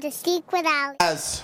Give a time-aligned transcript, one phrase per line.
[0.00, 0.96] to Secret Alley.
[1.00, 1.42] As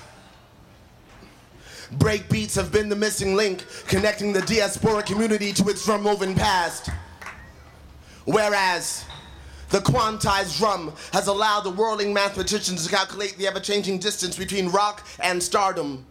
[1.92, 6.34] break beats have been the missing link connecting the diaspora community to its drum woven
[6.34, 6.90] past.
[8.25, 9.04] Whereas
[9.70, 14.68] the quantized drum has allowed the whirling mathematicians to calculate the ever changing distance between
[14.68, 16.07] rock and stardom.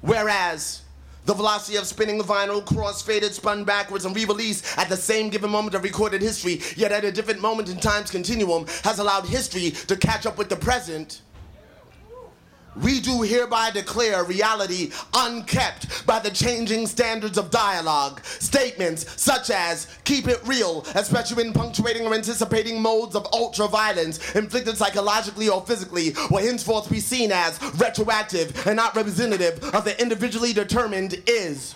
[0.00, 0.82] Whereas
[1.26, 5.50] the velocity of spinning the vinyl, cross-faded, spun backwards, and re-released at the same given
[5.50, 9.72] moment of recorded history, yet at a different moment in time's continuum, has allowed history
[9.72, 11.20] to catch up with the present.
[12.82, 18.24] We do hereby declare reality unkept by the changing standards of dialogue.
[18.24, 24.34] Statements such as, keep it real, especially when punctuating or anticipating modes of ultra violence
[24.34, 30.00] inflicted psychologically or physically, will henceforth be seen as retroactive and not representative of the
[30.00, 31.74] individually determined is.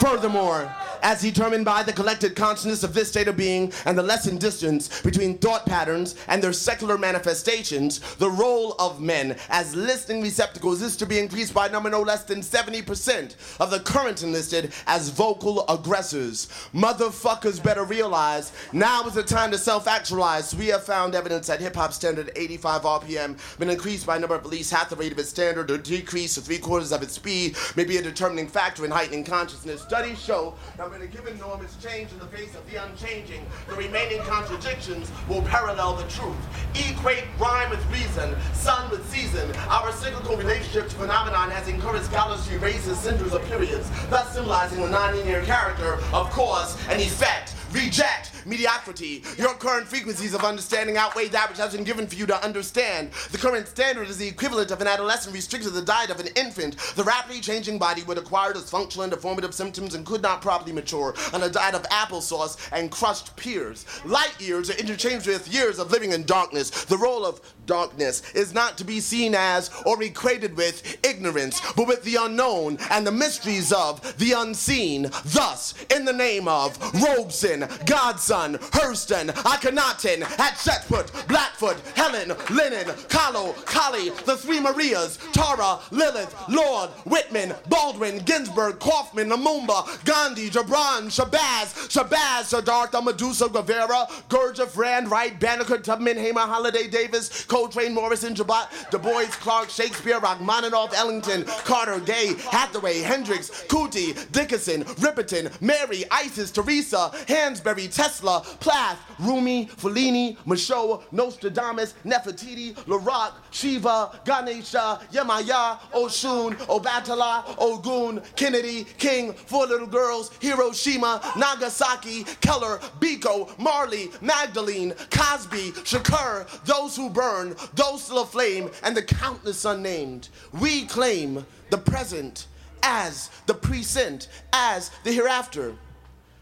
[0.00, 4.40] Furthermore, as determined by the collected consciousness of this state of being and the lessened
[4.40, 10.82] distance between thought patterns and their secular manifestations, the role of men as listening receptacles
[10.82, 14.72] is to be increased by a number no less than 70% of the current enlisted
[14.86, 16.48] as vocal aggressors.
[16.74, 20.54] Motherfuckers better realize now is the time to self actualize.
[20.54, 24.34] We have found evidence that hip hop standard 85 RPM been increased by a number
[24.34, 27.02] of at least half the rate of its standard or decreased to three quarters of
[27.02, 29.82] its speed may be a determining factor in heightening consciousness.
[29.82, 33.46] Studies show that when a given norm is changed in the face of the unchanging,
[33.68, 36.34] the remaining contradictions will parallel the truth.
[36.74, 39.48] Equate rhyme with reason, sun with season.
[39.68, 44.34] Our cyclical relationship to phenomenon has encouraged scholars to erase the cinders of periods, thus
[44.34, 47.54] symbolizing the non-linear character of cause and effect.
[47.72, 49.22] Reject mediocrity.
[49.36, 53.12] Your current frequencies of understanding outweigh that which has been given for you to understand.
[53.32, 56.28] The current standard is the equivalent of an adolescent restricted to the diet of an
[56.36, 56.76] infant.
[56.96, 61.14] The rapidly changing body would acquire dysfunctional and deformative symptoms and could not properly mature
[61.32, 63.86] on a diet of applesauce and crushed pears.
[64.04, 66.70] Light years are interchanged with years of living in darkness.
[66.84, 71.86] The role of darkness is not to be seen as or equated with ignorance, but
[71.86, 75.10] with the unknown and the mysteries of the unseen.
[75.24, 84.10] Thus, in the name of Robeson, Godson, Hurston, Akhenaten, Hatshepsut, Blackfoot, Helen, Lennon, Kahlo, Kali,
[84.24, 92.44] the three Marias, Tara, Lilith, Lord, Whitman, Baldwin, Ginsburg, Kaufman, Lumumba, Gandhi, Gibran, Shabazz, Shabazz,
[92.44, 98.98] Siddhartha, Medusa, Guevara, Gurdjieff, Rand, Wright, Banneker, Tubman, Hamer, Holiday, Davis, Coltrane, Morrison, Jabat, Du
[98.98, 107.10] Bois, Clark, Shakespeare, Rachmaninoff, Ellington, Carter, Gay, Hathaway, Hendrix, Cootie, Dickinson, Ripperton, Mary, Isis, Teresa,
[107.26, 118.22] Hansberry, Tesla, Plath, Rumi, Fellini, Michaud, Nostradamus, Nefertiti, Laroque, Shiva, Ganesha, Yemaya, Oshun, Obatala, Ogun,
[118.36, 127.08] Kennedy, King, Four Little Girls, Hiroshima, Nagasaki, Keller, Biko, Marley, Magdalene, Cosby, Shakur, those who
[127.08, 130.28] burn, those still aflame, and the countless unnamed.
[130.60, 132.48] We claim the present
[132.82, 135.74] as the present, as the hereafter.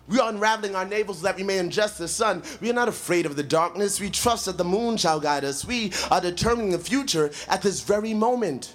[0.09, 2.43] We are unraveling our navels that we may ingest the sun.
[2.61, 4.01] We are not afraid of the darkness.
[4.01, 5.65] We trust that the moon shall guide us.
[5.67, 8.75] We are determining the future at this very moment.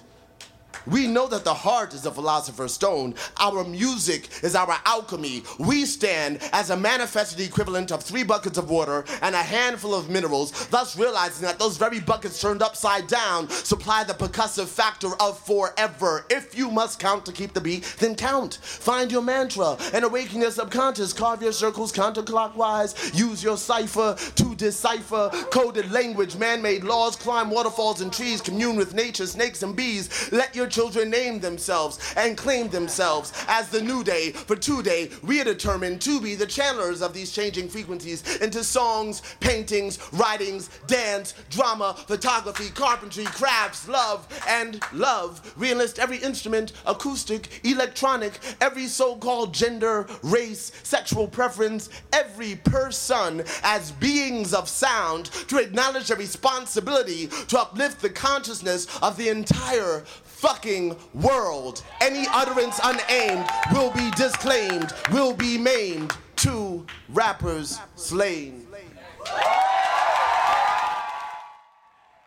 [0.86, 3.14] We know that the heart is the philosopher's stone.
[3.38, 5.44] Our music is our alchemy.
[5.58, 10.10] We stand as a manifested equivalent of three buckets of water and a handful of
[10.10, 15.38] minerals, thus realizing that those very buckets turned upside down supply the percussive factor of
[15.38, 16.26] forever.
[16.30, 18.54] If you must count to keep the beat, then count.
[18.62, 21.12] Find your mantra and awaken your subconscious.
[21.12, 23.18] Carve your circles counterclockwise.
[23.18, 28.76] Use your cipher to decipher coded language, man made laws, climb waterfalls and trees, commune
[28.76, 30.30] with nature, snakes and bees.
[30.32, 34.32] Let your children name themselves and claim themselves as the new day.
[34.32, 39.22] For today, we are determined to be the channelers of these changing frequencies into songs,
[39.38, 45.54] paintings, writings, dance, drama, photography, carpentry, crafts, love, and love.
[45.56, 53.44] We enlist every instrument, acoustic, electronic, every so called gender, race, sexual preference, every person
[53.62, 60.02] as beings of sound to acknowledge their responsibility to uplift the consciousness of the entire
[60.44, 61.82] fucking world.
[62.02, 66.14] Any utterance unaimed will be disclaimed, will be maimed.
[66.36, 68.66] Two rappers slain.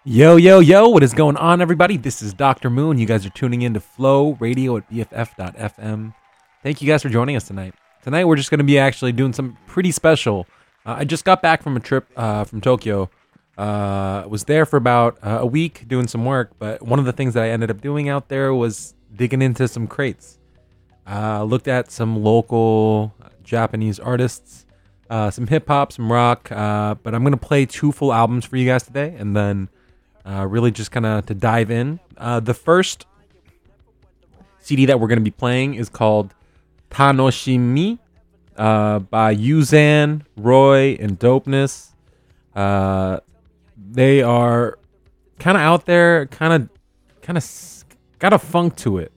[0.03, 1.95] Yo, yo, yo, what is going on, everybody?
[1.95, 2.71] This is Dr.
[2.71, 2.97] Moon.
[2.97, 6.15] You guys are tuning in to Flow Radio at BFF.FM.
[6.63, 7.75] Thank you guys for joining us tonight.
[8.01, 10.47] Tonight, we're just going to be actually doing something pretty special.
[10.87, 13.11] Uh, I just got back from a trip uh, from Tokyo.
[13.57, 17.11] Uh, was there for about uh, a week doing some work, but one of the
[17.13, 20.37] things that I ended up doing out there was digging into some crates.
[21.09, 23.13] Uh, looked at some local
[23.43, 24.65] Japanese artists,
[25.09, 26.51] uh, some hip hop, some rock.
[26.51, 29.69] Uh, but I'm gonna play two full albums for you guys today, and then
[30.25, 32.01] Uh, really, just kind of to dive in.
[32.19, 33.05] The first
[34.59, 36.33] CD that we're to be playing is called
[36.91, 37.99] Tanoshimi
[38.57, 41.93] uh, by Yuzan, Roy, and Dopeness.
[42.53, 43.19] Uh,
[43.89, 44.77] they are
[45.39, 46.69] kind of out there, kind of,
[47.21, 47.85] kind of
[48.19, 49.11] got a funk to it,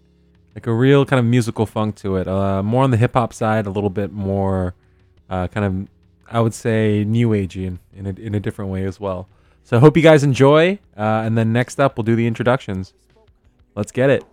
[0.55, 2.29] like a real kind of musical funk to it.
[2.29, 4.75] Uh, more on the hip hop side, a little bit more,
[5.29, 5.89] uh, kind of,
[6.31, 9.29] I would say, new agey in, in a, in a different way as well.
[9.65, 10.79] So I hope you guys enjoy.
[10.97, 12.93] Uh, and then next up, we'll do the introductions.
[13.75, 14.25] Let's get it.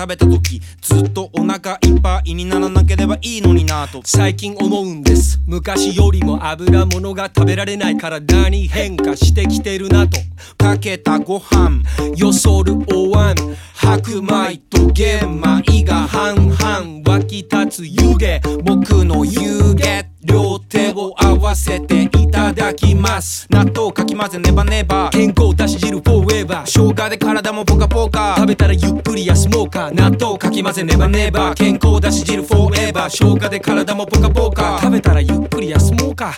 [0.00, 4.00] 食べた時ずっとお腹いっぱいにならなければいいのになと。
[4.02, 5.38] 最近思うんです。
[5.46, 10.18] 昔よりも油物が食べられない体に変化してきてるなと。
[10.56, 11.82] かけたご飯
[12.16, 18.40] よそるお椀白米と玄米が半々湧き立つ湯気。
[18.62, 19.82] 僕の湯気
[20.22, 23.48] 両手を合わせていただきます。
[23.50, 26.66] 納豆かき混ぜネバネバ健康だし汁フォーエバー。
[26.66, 28.36] 生姜で体もポカポカ。
[28.36, 29.90] 食べたらゆっくり休もうか。
[29.90, 33.10] 納豆かき混ぜネバネバ健康だし汁フォーエバー。
[33.10, 34.78] 生姜で体もポカポカ。
[34.80, 36.34] 食べたらゆっくり休もうか。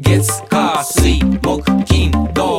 [0.00, 2.57] 月火水木金土。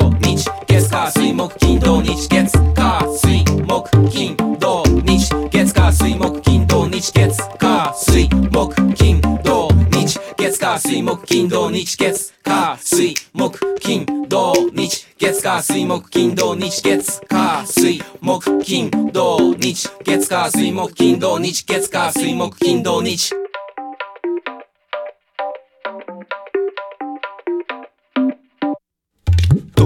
[0.80, 5.18] 月火水木金土日月火水木金土日
[5.52, 10.06] 月火水木金土日月火水木金土日
[10.38, 12.14] 月火水木金土日月
[12.48, 14.88] 火水木金土日
[15.18, 19.74] 月火水木金土日月火水木金土日
[20.06, 23.49] 月火水木金土日月火水木金土日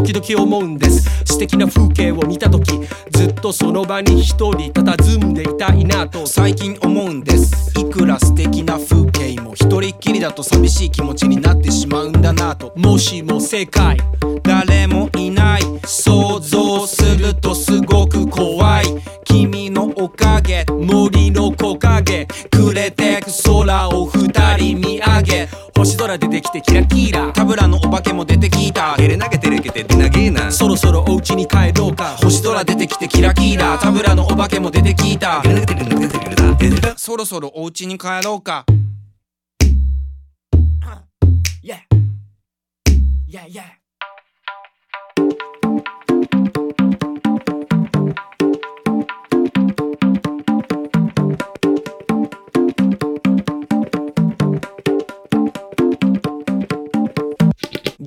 [0.04, 1.24] 時々思うんです。
[1.24, 7.72] 素敵な風景を見た時ずっとその場に一人佇んでいたいなと最近思うんです。
[7.80, 12.74] いくら素敵な風景も一人っきりだと寂しい気持ちになってしまうんだなと。
[12.76, 13.98] もしも世界
[14.44, 15.62] 誰もいない。
[15.86, 18.86] 想像するとすごく怖い。
[19.24, 22.28] 君のおかげ森の木陰。
[22.52, 25.63] くれてく空を二人見上げ。
[25.84, 27.34] 星空出てきてキラキラ。
[27.34, 28.96] 田村のお化けも出てきた。
[28.96, 30.50] ゲレ投げてるけて出なげえな。
[30.50, 32.16] そろそろお家に帰ろうか。
[32.22, 33.78] 星空出てきてキラキラ。
[33.78, 35.42] 田村のお化けも出てきた。
[35.42, 38.66] ゲレ投げてる投げてるそろそろお家に帰ろうか。
[41.62, 41.80] Yeah.
[43.28, 43.83] Yeah yeah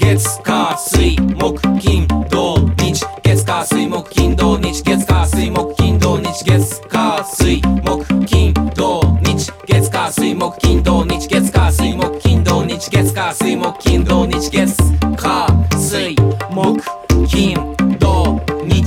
[0.07, 2.93] 月火水木金土日
[3.25, 9.35] 月火水木金土日月火水木金土日月火水木金土日
[9.67, 16.15] 月火水木金土日月火水木金土日月火水木金土日月火水
[16.55, 16.81] 木
[17.27, 17.59] 金
[17.99, 18.81] 土日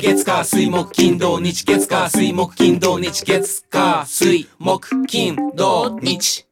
[0.00, 6.51] 月火水木金土日月火水木金土日月火水木金土日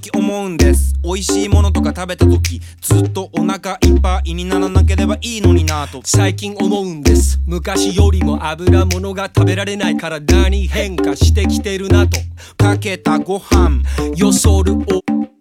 [0.00, 0.94] 々思うんです。
[1.02, 6.00] 美味しいものとか食べた時ずっとお腹いっぱいにならなければいいのになと。
[6.04, 7.40] 最近思うんです。
[7.46, 12.18] 昔よりも油物が食べられない体に変化してきてるなと。
[12.56, 13.82] かけたご飯
[14.16, 15.37] よそるお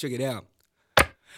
[0.00, 0.46] Check it out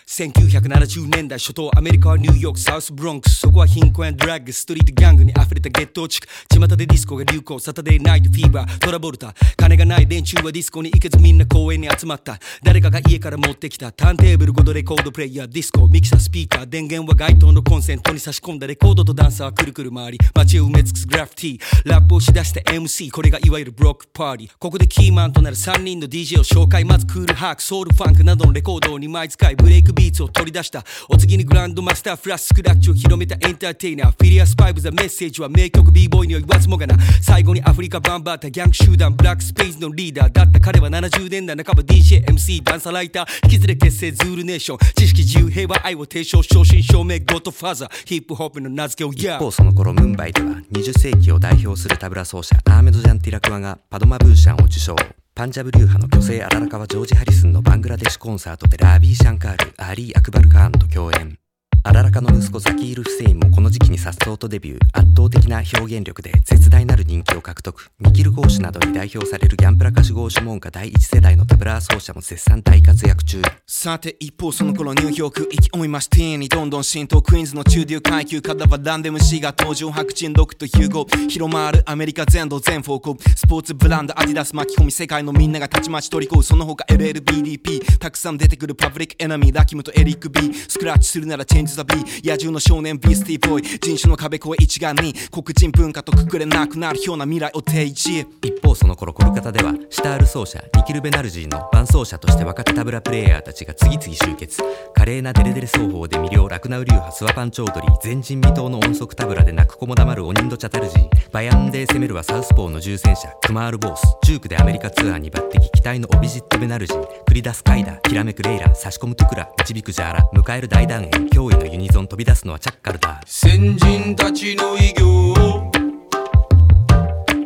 [0.06, 3.38] 1970年代初頭アメリカはニューヨークサウスブロンクス。
[3.40, 6.28] そこは貧困やドラッグストリートギャングに溢れたゲットー地区。
[6.50, 12.38] 巷でディスコが流行サタデーナイトフィーバートラボルタ金がない連中はディスコに行けずみんな公園に集まった。
[12.62, 21.90] 誰かが家から持ってきたターンテーブル5度レコードプレイヤーディスコミキサースピーカー電源は街灯のコンセントに差し込んだレコードとダンサーはくるくる回り街を埋め尽くすグラフィティ。
[21.90, 24.50] ラップをしだした MC これがいわゆるブロックパーティー。
[24.58, 26.84] ここでキーマンとなる3人の DJ を紹介。
[26.84, 29.56] まずクールハークソウルファンクなどのレコードを2枚使い。
[29.56, 30.84] ブレイクビーツを取り出した。
[31.08, 34.10] お次にグランドマスターフラッシュスクラッチを広めたエンターテイナー。
[34.10, 36.96] フューリアスファイブザメッセージは名曲 b ボーイには言わずもがな。
[37.20, 40.60] 最後にアフリカバンバータギャング集団ブラックスペーズのリーダーだった。
[40.60, 43.26] 彼は70年代半ば DJMC ダンサライター。
[43.44, 44.78] 引き連れ結成ズールネーション。
[44.94, 48.06] 知識自由平和愛を提唱正真正銘ゴッドファーザー。
[48.06, 55.22] ヒップホップの名付け親一方その頃ムンバイでは20世紀を代表するタブラ奏者アーメド・ジャン・ティラクワがパドマ・ブーシャンを受賞。
[55.34, 61.41] パンジャブ流派の巨星アララカはジョージ・ハリスンのバングラデシュコンサートでラービー・シャンカールアリー・アクバル・カーンと共演。
[61.84, 67.90] アララカの息子ザキール・フセインもこの時期に颯爽とデビュー圧倒的な表現力で絶大なる人気を獲得。
[67.99, 73.42] ニキル・ゴーシュなどに代表されるギャン・プラカシュ・ゴーシュ門下第一世代のタブラー奏者も絶賛大活躍中。
[73.66, 98.26] さて一方その頃ニューヨーク勢いましティーンにどんどん浸透クイーンズの中流階級方はランデムシーが登場白人ロックとヒューゴ広まるアメリカ全土全方向スポーツブランドアディダス巻き込み世界のみんながたちまち取り込むその他 LLBDP たくさん出てくるパブリックエナミーラキムとエリック B スクラッチするならチェンジザ B 野獣の少年ビースティーボーイ人種の壁越え一丸に黒人文化とくくれなくなるような未来を提示。
[98.43, 104.62] 一方その頃コルカタではシタール奏者ニキル・ベナルジーの伴奏者として若手タブラプレイヤーたちが次々集結。
[104.95, 111.09] 華麗なデレデレ奏法で魅了ラクナウ流派スワパンチョードリー前人未到の音速タブラで泣く子も黙るオニンド・チャタルジー。
[111.33, 123.21] バヤンで攻めるはサウスポーの重戦車クマール・ボースジュークでアメリカツアーに抜擢期待のオビジット・ベナルジー繰り出すカイダーきらめくレイラ差し込むトゥクラ導くジャーラ迎える大団円驚異のユニゾン飛び出すのはチャッカルだ。
[123.25, 125.71] 先人たちの偉業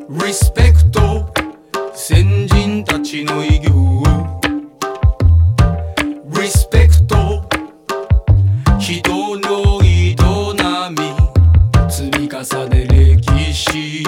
[0.08, 1.32] リスペクト。
[1.94, 4.02] 先人たちの偉業
[6.40, 7.46] リスペクト。
[8.78, 14.02] 人の営み積み重ね歴史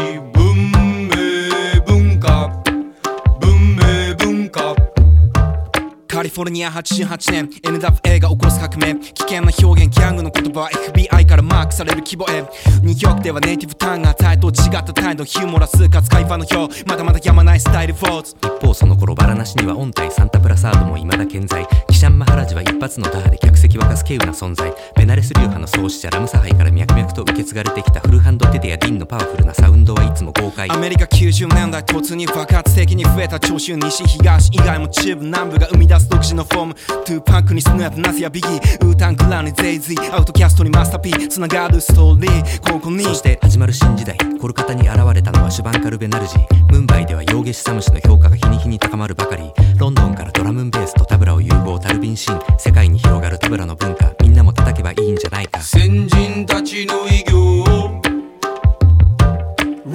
[6.18, 8.96] カリフォルニア88年 NWA が起こす革命。
[8.96, 9.88] 危険な表現。
[9.88, 10.62] ギャングの言葉。
[10.62, 12.42] は FBI からマークされる規模へ。
[12.82, 16.84] ニューヨークではネイティブターンが態度違った態度ヒューモラスかつカイファの表。
[16.86, 18.34] まだまだやまないスタイルフォーズ。
[18.42, 21.64] 一方その頃バラナシには音体サンタプラサードも未だ健在。
[21.88, 24.74] キシャンマハラジは一発の打破で客席沸かす稀有な存在。
[24.96, 33.76] ベナレス流派の創始者ラムサハイから脈々と受け継がれてきたフルハンドテテやディンのパワフルなサウンドはいつも豪快アメリカ90年代突入爆発的に増えた聴衆。
[33.76, 36.74] 西東以外も中部南部が生み出す独自のフォーム。
[36.74, 38.86] トゥーパックにスヌープナスやビギー。
[38.86, 39.96] ウータングラにジェイズィー。
[40.10, 41.28] アウトキャストにマスターピー。
[41.28, 42.72] つながるストーリー。
[42.72, 43.04] ここに。
[43.04, 44.16] そして始まる新時代。
[44.40, 46.72] コルカタに現れたのはシュバンカル・ベナルジー。
[46.72, 49.52] ムンバイではヨーゲシ・サムシの評価が日に日に高まるばかり。
[49.76, 52.40] ロンドンからドラムンベースとタブラを融合タルビンシン。
[52.58, 54.12] 世界に広がるタブラの文化。
[54.20, 55.60] みんなも叩けばいいんじゃないか。
[55.60, 57.38] 先人たちの偉業。
[57.58, 58.00] を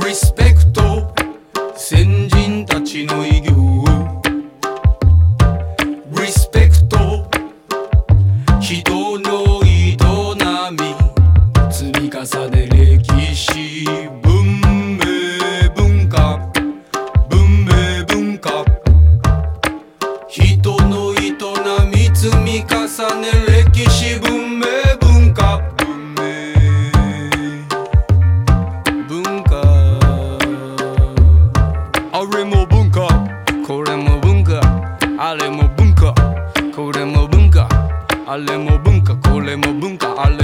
[0.05, 1.13] リスペクト
[1.75, 3.62] 先人たちの偉業
[38.33, 40.43] あれも文化これも文化あれ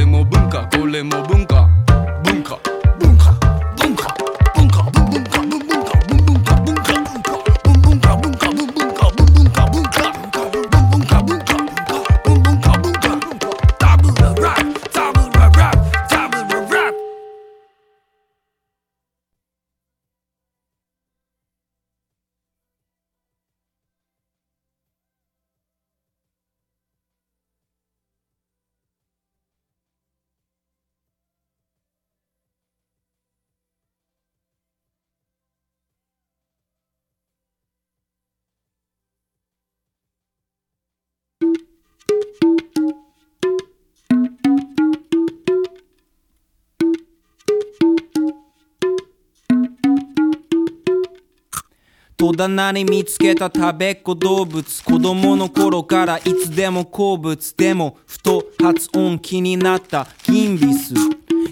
[52.19, 60.93] 戸棚に見つけた食べっ子動物子供の頃からいつでも好物でもふと発音気になったギンビス。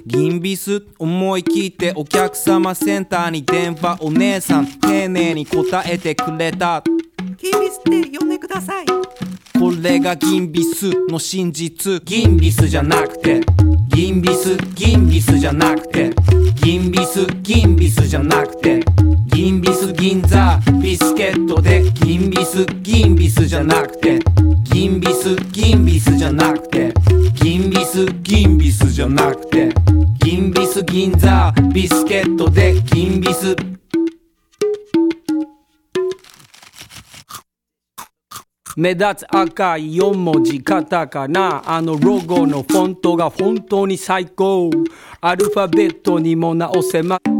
[0.05, 6.83] ギンビス思い切ってお客様センターに電話お姉さん丁寧に答えてくれた。
[7.37, 8.85] キービスって呼んでください。
[9.57, 12.03] これがギンビスの真実。
[12.03, 13.39] ギンビスじゃなくて。
[13.87, 16.09] ギンビスギンビスじゃなくて。
[16.61, 18.83] ギンビスギンビスじゃなくて
[19.37, 24.17] ギンビス銀座ビスケットでギンビスギンビスじゃなくて
[24.63, 26.91] ギンビスギンビスじゃなくて
[27.35, 29.69] ギンビスギンビスじゃなくて
[30.25, 33.55] ギンビス銀座ビスケットでギンビス。
[38.75, 41.61] 目立つ赤い4文字カタカナ。
[41.63, 44.71] あのロゴのフォントが本当に最高。
[45.21, 47.36] アルファベットにも直せま戸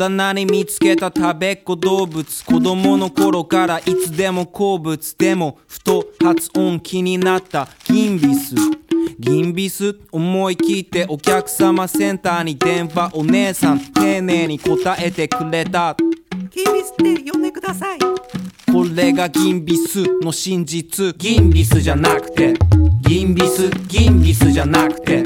[0.00, 8.54] 棚に見つけた食べっ子動物子供の頃からいつでも好物でもふと発音気になったギンビス。
[9.18, 15.94] ギンビス思い切ってお客様センターに電話お姉さん丁寧に答えてくれた。
[16.50, 17.98] キービスって呼んでください。
[17.98, 21.14] これがギンビスの真実。
[21.18, 22.54] ギンビスじゃなくて。
[23.02, 25.24] ギンビスギンビスじゃなくて。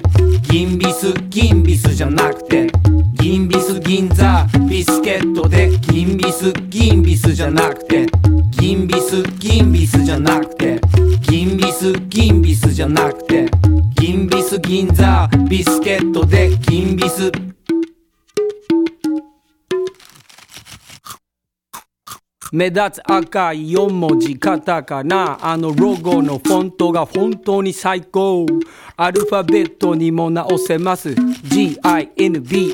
[0.50, 2.93] ギンビスギンビスじゃなくて
[3.24, 8.04] ギンビス銀座ビスケットで銀ビス銀ビスじゃなくて。
[8.50, 10.78] ギンビス銀ビスじゃなくて。
[11.22, 13.48] ギンビスギンビスじゃなくて。
[13.98, 17.32] ギンビス銀座ビスケットでギンビス。
[22.54, 25.36] 目立つ赤い4文字カタカナ。
[25.42, 28.46] あのロゴのフォントが本当に最高。
[28.96, 31.08] アルファベットにも直せます。
[31.48, 32.70] GINBIS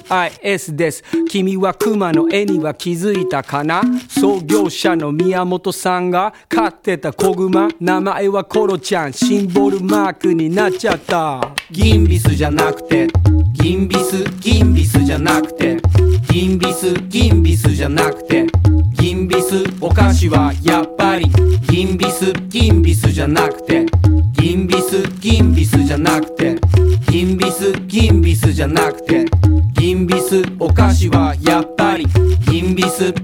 [0.77, 1.03] です。
[1.31, 3.81] 君はクマの絵には気づいたかな？
[4.07, 9.15] 創業者の宮本さんが飼ってた子グマ名前はコロちゃん。
[9.15, 11.55] シンボルマークになっちゃった。
[11.71, 13.09] ギンビスじゃなくて。
[13.55, 15.81] ギンビスギンビスじゃなくて。
[16.31, 18.47] ギンビスギンビスじゃなくて。
[19.01, 21.25] ギンビスお菓子はやっぱり
[21.71, 23.87] ギンビスギンビスじゃなくて
[24.33, 26.57] ギンビスギンビスじゃなくて
[27.11, 29.25] ギンビスギンビスじゃなくて
[29.73, 32.05] ギンビスお菓子はやっぱり
[32.51, 33.15] ギンビス。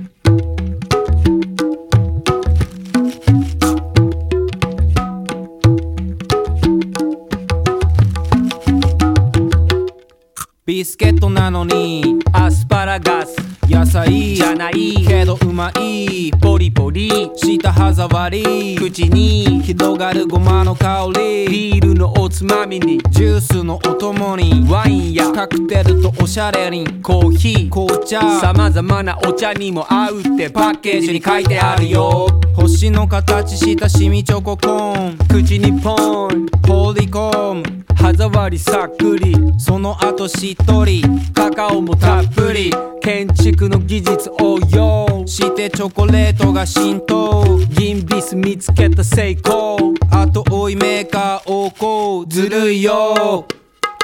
[10.64, 13.45] ビスケットなのにアスパラガス。
[13.68, 18.76] 野菜じゃないけどうまいポリポリ舌歯触り。
[18.78, 21.48] 口に広がるごまの香り。
[21.48, 24.64] ビールのおつまみにジュースのお供に。
[24.70, 26.86] ワインやカクテルとおしゃれに。
[27.02, 28.20] コーヒー紅茶。
[28.40, 32.28] 様々なお茶にも合うってパッケージに書いてあるよ。
[32.54, 35.18] 星の形したシミチョココーン。
[35.28, 36.46] 口にポン。
[36.62, 37.84] ポリコーン。
[37.96, 39.34] 歯触りさっくり。
[39.58, 41.02] その後しっとり。
[41.34, 42.72] カカオもたっぷり。
[43.06, 53.46] 建築の技術応用してチョコレートが浸透ギンビス見つけた成功あと追いメーカー横行ずるいよ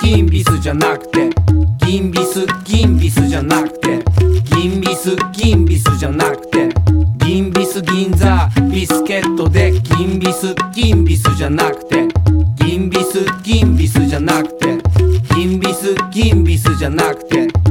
[0.02, 1.30] ギンビスじゃなくて
[1.86, 4.02] ギンビスギンビスじゃなくて
[4.56, 6.68] ギンビスギンビスじゃなくて
[7.26, 12.08] ギンビス銀座ビスケットでギンビスギンビスじゃなくて
[12.64, 14.78] ギンビスギンビスじゃなくて
[15.36, 17.61] ギンビスギンビスじゃなくて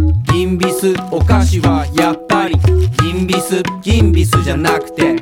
[0.41, 2.55] ギンビスお菓子はやっぱり
[3.03, 5.15] ギンビスギンビスじゃなくて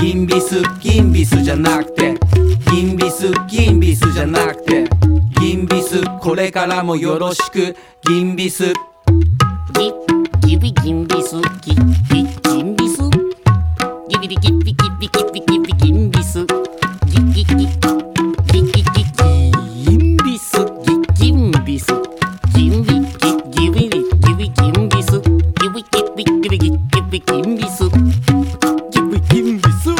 [0.00, 2.14] ギンビスギンビスじゃなくて
[2.70, 4.84] ギンビスギンビスじゃなくて
[5.40, 8.72] ギンビスこれからもよろしくギンビス。
[9.72, 9.92] ギ
[10.46, 13.02] ギビギンビスギギギンビス。
[14.08, 16.59] ギビリギビギビギビギビギンビス。
[27.10, 27.50] ビギギ
[29.10, 29.90] ビギンビス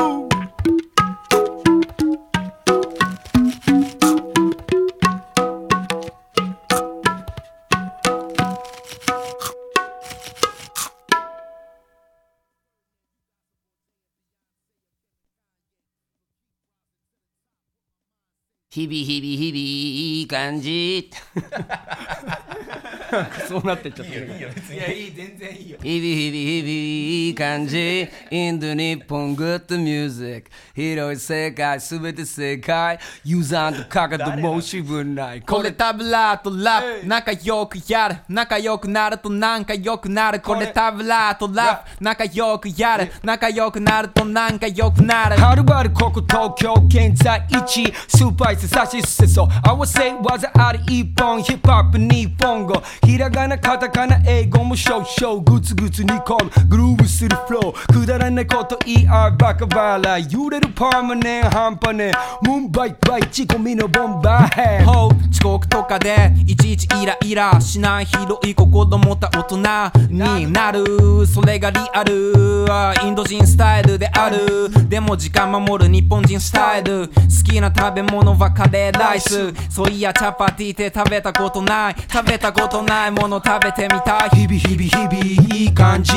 [18.71, 19.01] ギビ
[22.61, 24.35] ギンビス日々日々日々いい感じそうなってっちゃった日々
[25.81, 30.51] 日々日々いい感じインド日本グッドミュージック。
[30.75, 35.43] 広い世界すべて正解ユーザーとかかと申し分ない。
[35.43, 37.07] これタブラーとラップ。
[37.07, 40.41] 仲良くやる仲良くなるとなんか良くなる。
[40.41, 40.69] これ。
[40.69, 42.05] タブラーとラップ。
[42.05, 45.37] 仲良くやる仲良くなるとなんか良くなる。
[45.37, 47.93] はるばるここ東京現在一。
[48.09, 49.49] スーパーイスさしすせそ。
[49.63, 52.83] 合わせ技あり一本ヒップホップ日本語。
[53.05, 62.13] ひらがなカタカナ英語も少々グツグツ煮込むグルーブするフローくだらないこと言い合うバカ笑い揺れるパーマネン半端ねえ
[62.47, 64.91] ムーンバイバイ仕込みのボンバーヘッ
[65.31, 69.59] 遅刻とかでいちいちイライラしない広い心持った大人
[70.11, 71.27] になる。
[71.27, 72.67] それがリアル。
[72.71, 74.71] あインド人スタイルである。
[74.89, 77.09] でも時間守る日本人スタイル。
[77.09, 79.53] 好きな食べ物はカレーライス。
[79.71, 81.97] そういやチャパティって食べたことない。
[82.11, 84.31] 食べたことないもの食べてみたい。
[84.31, 86.15] 日々日々日々いい感じ。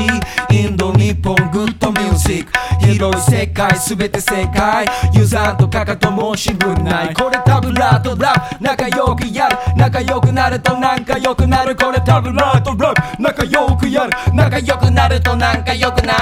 [0.49, 2.51] インド日本グッドミュージック。
[2.85, 4.85] 広い世界すべて正解。
[5.13, 7.13] ユーザーとかかと申し分ない。
[7.13, 9.57] これタブラとラップ仲良くやる。
[9.75, 11.75] 仲良くなるとなんか良くなる。
[11.75, 14.11] これタブラとラップ仲良くやる。
[14.33, 16.19] 仲良くなるとなんか良くなる。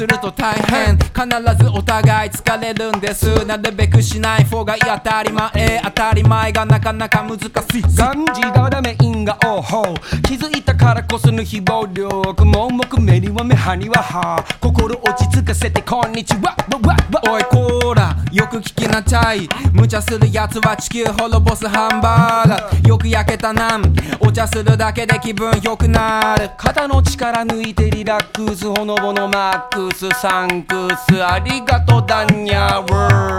[0.00, 0.96] すると大変。
[0.96, 3.44] 必ずお互い疲れるんです。
[3.44, 4.80] なるべくしない方がいい。
[4.80, 5.82] 当たり前。
[5.84, 7.82] 当たり前がなかなか難しい。
[7.94, 8.96] ガンジがダメ。
[9.02, 9.94] 因果応報。
[10.26, 14.02] 気づいたからこその非暴力盲目目には目歯には。
[14.02, 16.56] 歯心落ち着かせてこんにちは。
[16.72, 22.88] わわわおいこーらよく聞きなちゃい無茶するやつは地球滅ぼすハンバーガー。
[22.88, 26.48] よく焼けたなんお茶するだけで気分良くなる。
[26.56, 28.64] 肩の力抜いてリラックス。
[28.64, 33.30] ほのぼのマックスサンクスありがとうダンニャー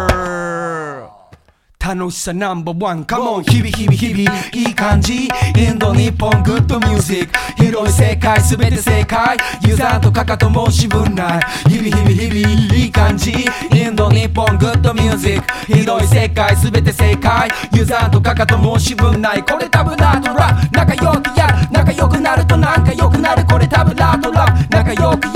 [1.83, 5.27] 楽しさナンバーワンカモン日々日々日々いい感じイ
[5.67, 9.35] ンド日本グッドミュージック広い世界すべて正解
[9.67, 25.30] ユーザーとかかと申し分ない日々日々日々いい感じインド日本グッドミュージック広い世界すべて正解ユーザーとかかと申し分ないこれタブラートラ仲良くや仲良くなるとなんか良くなるこれタブラートラ仲良くや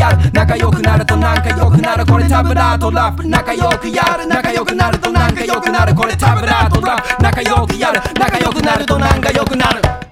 [0.55, 10.04] 仲良くなるとなんか良くなるこれタブラートラップ仲良くやる仲良くなるとなんか良くなるこれタブラートラップ仲良くやる仲良くなるとなんか良くなる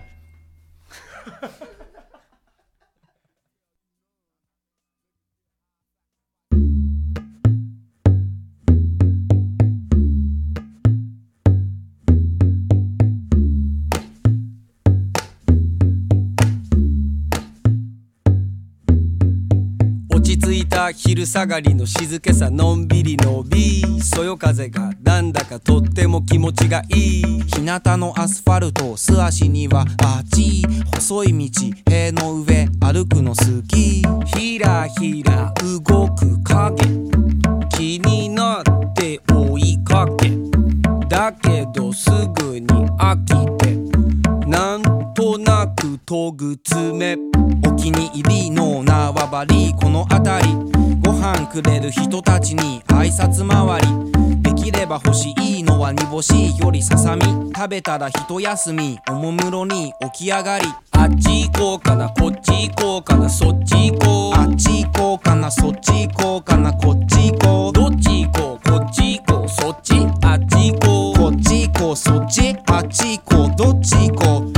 [20.96, 27.44] 昼下がりの静けさのんびりのびそよ風がなんだかとっても気持ちがいい。
[27.44, 30.64] 日向のアスファルト素足にはバチ
[30.96, 34.04] 細い道塀の上歩くの好き。
[34.38, 35.54] ひらひら
[35.88, 36.86] 動く影。
[37.70, 40.32] 気になって追いかけ。
[41.08, 43.74] だけどすぐに飽きて。
[44.48, 47.18] なんとなくとぐ爪
[47.68, 49.74] お気に入りの縄張り。
[49.74, 50.54] この辺り。
[51.02, 54.42] ご飯くれる人たちに挨拶回り。
[54.42, 56.58] できれば欲しいのは煮干し。
[56.58, 57.24] よりささみ。
[57.56, 58.98] 食べたら一休み。
[59.10, 60.66] おもむろに起き上がり。
[60.92, 62.10] あっち行こうかな。
[62.10, 63.30] こっち行こうかな。
[63.30, 64.34] そっち行こう。
[64.40, 65.52] あっち行こうかな。
[65.52, 66.74] そっち行こうかな。
[66.74, 67.74] こっち行こう。
[67.74, 68.70] どっち行こう。
[68.70, 69.50] こっち行こう。
[69.50, 69.94] そっち。
[70.24, 71.20] あっち行こう。
[71.20, 71.96] こっち行こう。
[71.96, 72.56] そっち。
[72.68, 73.56] あっち行こう。
[73.56, 74.53] どっち行こう。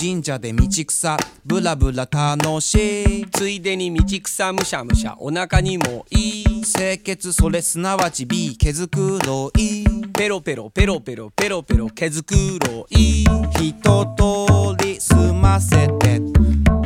[0.00, 3.26] 神社で道草ブラブラ楽しい。
[3.30, 6.62] ついでに道草むしゃむしゃお腹にもいい。
[6.62, 9.84] 清潔それすなわち B 毛づくろい。
[10.14, 12.34] ペロペロペロペロペロペロ毛づく
[12.66, 13.24] ろい。
[13.60, 13.74] 一
[14.16, 16.18] 通り済ませて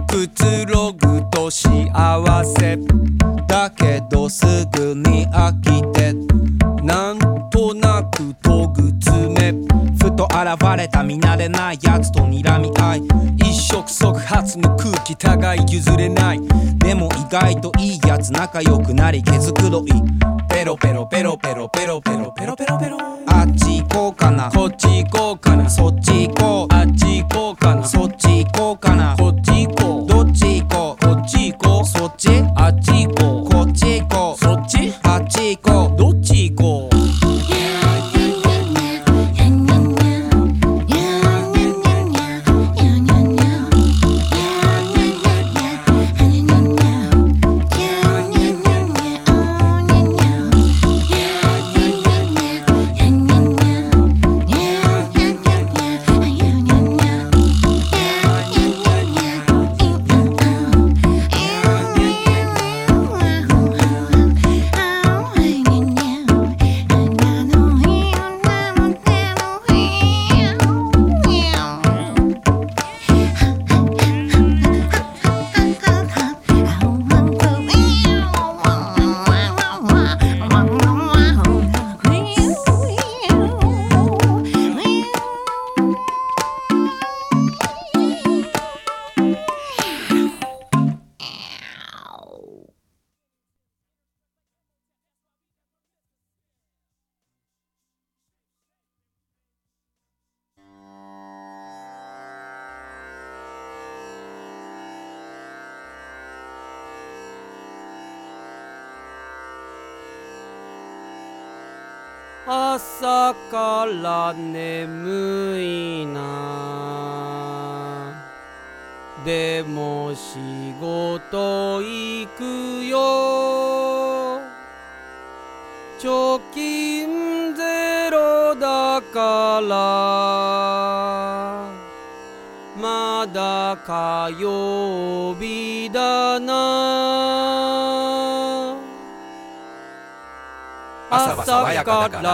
[0.09, 2.77] くつろぐと幸せ。
[3.47, 6.34] だけどすぐに飽きて
[10.17, 13.03] と現れた見慣れないやつと睨み合い。
[13.39, 16.41] 一触即発の空気互い譲れない。
[16.79, 19.91] でも意外といいやつ仲良くなり毛づくろい。
[20.49, 22.99] ペロペロペロペロペロペロペロペロペロ。
[23.27, 24.51] あっち行こうかな。
[24.51, 25.69] こっち行こうかな。
[25.69, 26.75] そっち行こう。
[26.75, 27.85] あっち行こうかな。
[27.85, 29.17] そっち行こうかな。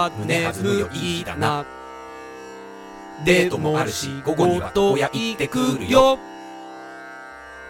[0.04, 1.64] やかだから胸弾むよいだな。
[3.24, 6.18] デートもあるし午後には床屋行ってくるよ。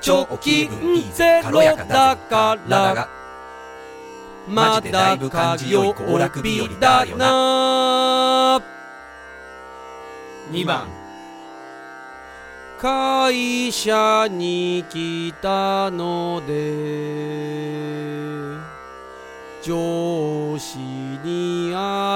[0.01, 2.23] 超気分いいぜ軽やかだぜ。
[2.31, 3.09] 体が
[4.49, 8.61] マジでだいぶ感じよい行楽日和だよな。
[10.53, 10.89] 2番。
[12.81, 16.53] 会社に来たので
[19.63, 21.00] 上司に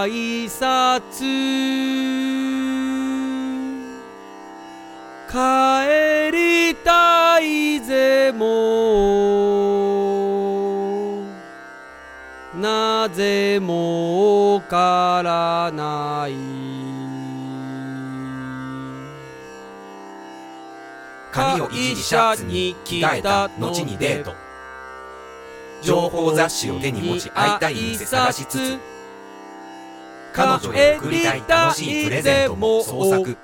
[0.07, 1.25] 挨拶。
[5.29, 8.45] 帰りたいぜも。
[12.55, 16.35] うなぜもわからない。
[21.33, 24.35] 髪をいじりシャツに着替えた後にデート。
[25.83, 28.94] 情報雑誌を手に持ち会いたい店探しつつ
[30.35, 33.37] 彼女へ送りたい楽しいプレゼントも創作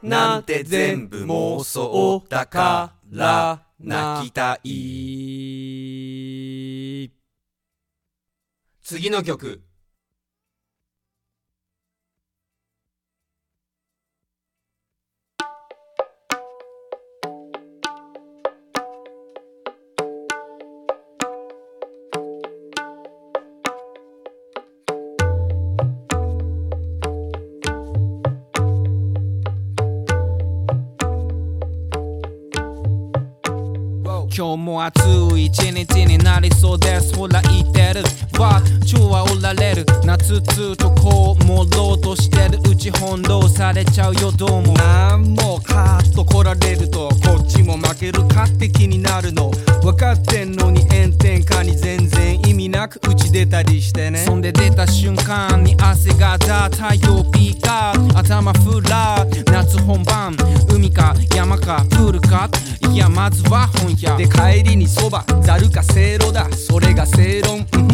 [0.00, 4.70] なんて全部妄想だから泣きたい
[8.82, 9.60] 次の曲
[34.38, 35.00] 今日も暑
[35.36, 37.12] い一日になりそうです。
[37.16, 38.04] ほら言ってる。
[38.40, 39.84] わ超はおられる。
[40.04, 42.60] 夏つとこうもろうとしてる。
[42.70, 44.30] うち翻弄されちゃうよ。
[44.30, 49.50] どうもなんもカーッと来られるとこっちも負けるかって気になるの。
[49.82, 54.18] 分かってんのに炎天下に全然意味なく打ち出たりしてね。
[54.18, 58.16] そんで出た瞬間に汗がザー太陽ピーカー。
[58.16, 59.50] 頭フラー。
[59.50, 60.36] 夏本番。
[60.72, 62.48] 海か山かプールか？
[62.92, 64.27] いやまずは本屋。
[64.28, 65.24] 帰りにそば。
[65.42, 66.48] ざるかせいろだ。
[66.50, 67.66] それが正論。
[67.74, 67.87] うん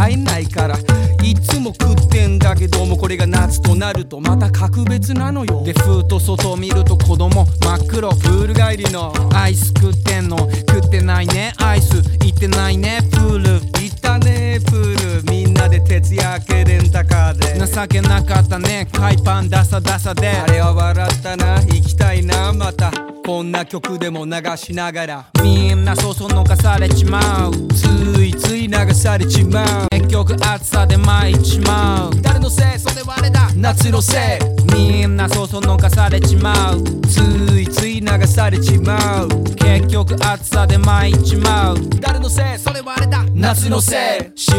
[0.00, 0.78] 入んないから。
[1.22, 5.62] いつも食ってんだけどもこれが夏となるとまた格別なのよ。
[5.62, 9.12] でふーと外見ると子供真っ黒プール帰りの。
[9.34, 10.38] アイス食ってんの。
[10.38, 11.52] 食ってないね。
[11.58, 13.00] アイス行ってないね。
[13.10, 14.58] プール行ったね。
[14.64, 15.30] プール。
[15.30, 17.66] みんなで徹夜明けレンタカーで。
[17.66, 18.88] 情けなかったね。
[18.90, 20.28] 海パンダサダサで。
[20.28, 21.56] あれは笑ったな。
[21.56, 22.90] 行きたいなまた。
[23.26, 25.26] こんな曲でも流しながら。
[25.42, 27.52] みんなそそのかされちまう。
[27.74, 27.84] つ
[28.24, 29.89] いつい流されちまう。
[29.92, 32.22] 結局暑さで参っちまう。
[32.22, 32.78] 誰のせい？
[32.78, 33.48] それはあれだ。
[33.56, 34.72] 夏のせい。
[34.72, 36.82] みんなそそのかされちまう。
[37.08, 37.18] つ
[37.60, 39.28] いつい流されちまう。
[39.56, 41.88] 結局暑さで参っちまう。
[41.98, 42.58] 誰のせい？
[42.60, 43.24] それはあれだ。
[43.34, 44.30] 夏のせい。
[44.36, 44.52] 週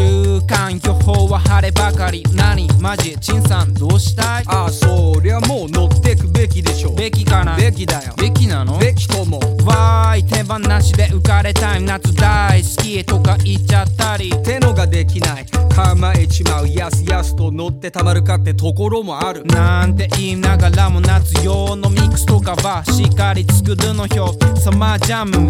[0.46, 2.22] 間予報は晴ればかり。
[2.34, 2.68] 何？
[2.78, 3.16] マジ？
[3.18, 4.44] チンさんどうしたい？
[4.48, 7.56] ああそりゃもう乗ってくべきでしょべきかな？
[7.56, 8.12] べきだよ。
[8.18, 8.78] べきなの？
[8.78, 11.82] べきともわーい手放しで浮かれたい。
[11.82, 14.30] 夏大好きとか言っちゃったり。
[14.42, 15.46] てのができない。
[15.74, 19.42] 構えちまうやすやすと乗ってたまるかってところもある。
[19.44, 24.34] なんて言いながらも夏用のミックスとかはしっかり作るのよ。
[24.56, 25.48] サマージャム。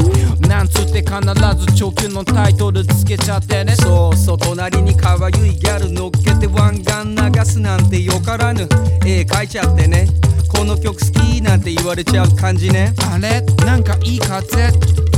[0.49, 1.13] なんつって必
[1.59, 3.75] ず長級のタイトルつけちゃってね。
[3.77, 8.69] そうそう隣に可愛いギャル乗っけて湾岸流すなんてよからぬ。
[9.05, 10.07] 絵描いちゃってね。
[10.55, 12.95] この曲好きなんて言われちゃう感じね。
[13.11, 13.41] あれ？
[13.65, 14.71] なんかいい風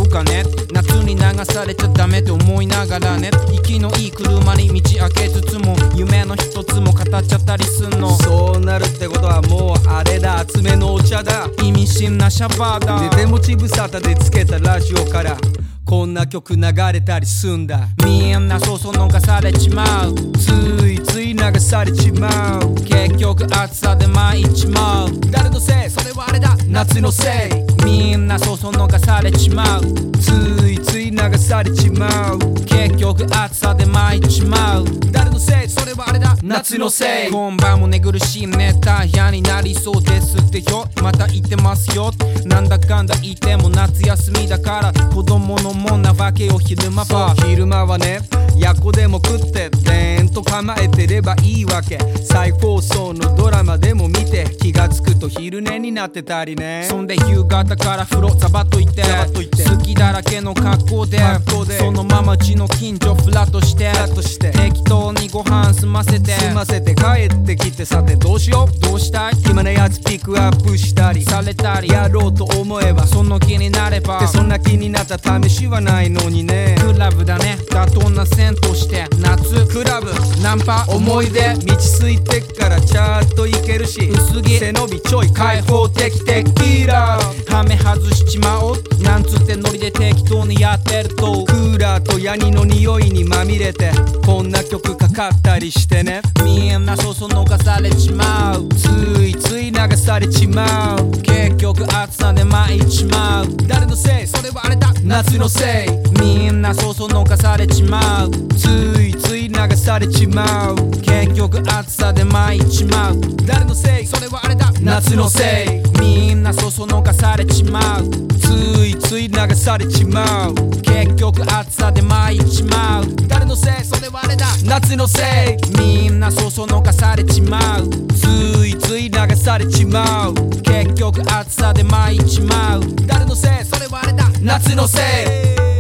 [0.04, 0.44] とかね。
[0.72, 3.30] 夏に流されちゃダメって思いながらね。
[3.52, 8.16] 息のいい車に道開けつつも夢の一つも語っちゃったりすんの。
[8.18, 10.40] そうなるってことはもうあれだ。
[10.40, 11.48] 厚めのお茶だ。
[11.62, 13.00] 意味深なシャバーだ。
[13.08, 15.36] で手持ち無沙汰でつけたラジオから
[15.84, 16.62] こんな曲流
[16.92, 17.88] れたりすんだ。
[18.04, 20.14] みんなそそのかされちまう。
[20.38, 20.48] つ
[20.88, 22.74] いつい流されちまう。
[22.74, 25.10] 結局暑さで参っちまう。
[25.30, 25.88] 誰のせい？
[25.88, 29.82] それはあれだ夏のせいみんなそそのかされちまう
[30.18, 30.30] つ
[30.68, 37.30] いつい流されちまう結局暑さで参っちまう誰のせいそれはあれだ夏のせい。
[37.30, 40.86] 今晩も寝苦しい熱帯夜になりそうですってよ。
[41.02, 42.12] また言ってますよ。
[42.44, 47.34] なんだかんだ言っても夏休みだから子供のもんなわけよ昼間は。
[47.46, 48.20] 昼間はね
[48.56, 51.98] やこでも食ってでーんと構えてればいいわけ。
[52.24, 56.86] 再放送のドラマでも見て気がつくと昼寝になってたりね。
[56.88, 59.64] そんで夕方から風呂ザバッと行っと行って。
[59.64, 61.78] 好きだらけの格好で格好で。
[61.78, 64.50] そのままうちの近所フラッとしてフラッとして。
[64.50, 66.32] 適当にご飯済ませて。
[66.32, 68.80] 済ませて帰ってきてさてどうしよう。
[68.80, 69.34] どうしたい？
[69.34, 71.22] 暇なやつピックアップしたり。
[71.22, 71.88] されたり。
[71.88, 73.06] やろうと思えば。
[73.06, 74.20] その気になれば。
[74.20, 76.76] でそんな気になった試しはないのにね。
[76.80, 77.58] クラブだね。
[77.70, 79.06] 妥当な線として。
[79.18, 80.12] 夏クラブ。
[80.42, 81.54] ナンパ思い出。
[81.54, 84.08] 道すいてっからちゃんといけるし。
[84.08, 84.58] 薄着。
[84.58, 88.76] 背伸びちょい開放的テキーラはめ外しちまおう。
[89.02, 91.44] なんつってノリで適当にやってると。
[91.44, 93.92] クーラーとヤニの匂いにまみれて。
[94.24, 96.20] こんな曲かかったりしてね。
[96.44, 98.68] みんなそそのかされちまう。
[98.74, 98.86] つ
[99.24, 101.10] いつい流されちまう。
[101.22, 103.56] 結局暑さで参っちまう。
[103.68, 104.26] 誰のせい？
[104.26, 104.92] それはあれだ。
[105.02, 106.20] 夏のせい。
[106.20, 108.30] みんなそそのかされちまう。
[108.56, 108.66] つ
[109.00, 110.90] いつい流されちまう。
[111.00, 113.20] 結局暑さで参っちまう。
[113.46, 114.06] 誰のせい？
[114.06, 114.72] それはあれだ。
[114.80, 116.00] 夏のせい。
[116.00, 118.10] みんなそそのかされちまう。
[118.54, 120.54] ついつい流されちまう。
[120.82, 123.16] 結局暑さで参っちまう。
[123.26, 123.84] 誰のせい？
[123.84, 124.46] それはあれだ。
[124.64, 125.78] 夏のせい。
[125.78, 127.88] みんなそそのかされちまう。
[128.12, 128.24] つ
[128.66, 130.34] いつい流されちまう。
[130.62, 132.80] 結局暑さで参っちまう。
[133.06, 133.64] 誰のせい？
[133.64, 134.24] それはあれだ。
[134.40, 135.73] 夏のせい。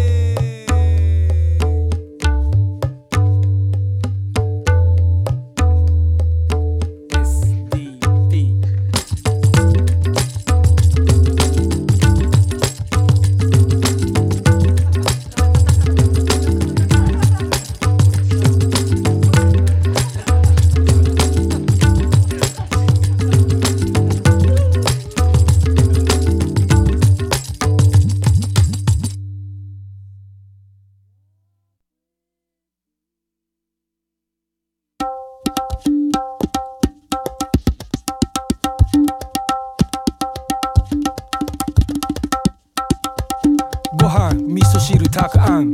[45.14, 45.72] たくあん。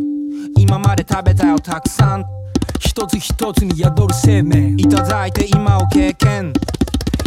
[0.59, 2.25] 今まで食べたよたくさん。
[2.79, 4.75] 一つ一つに宿る生命。
[4.77, 6.53] いただいて今を経験。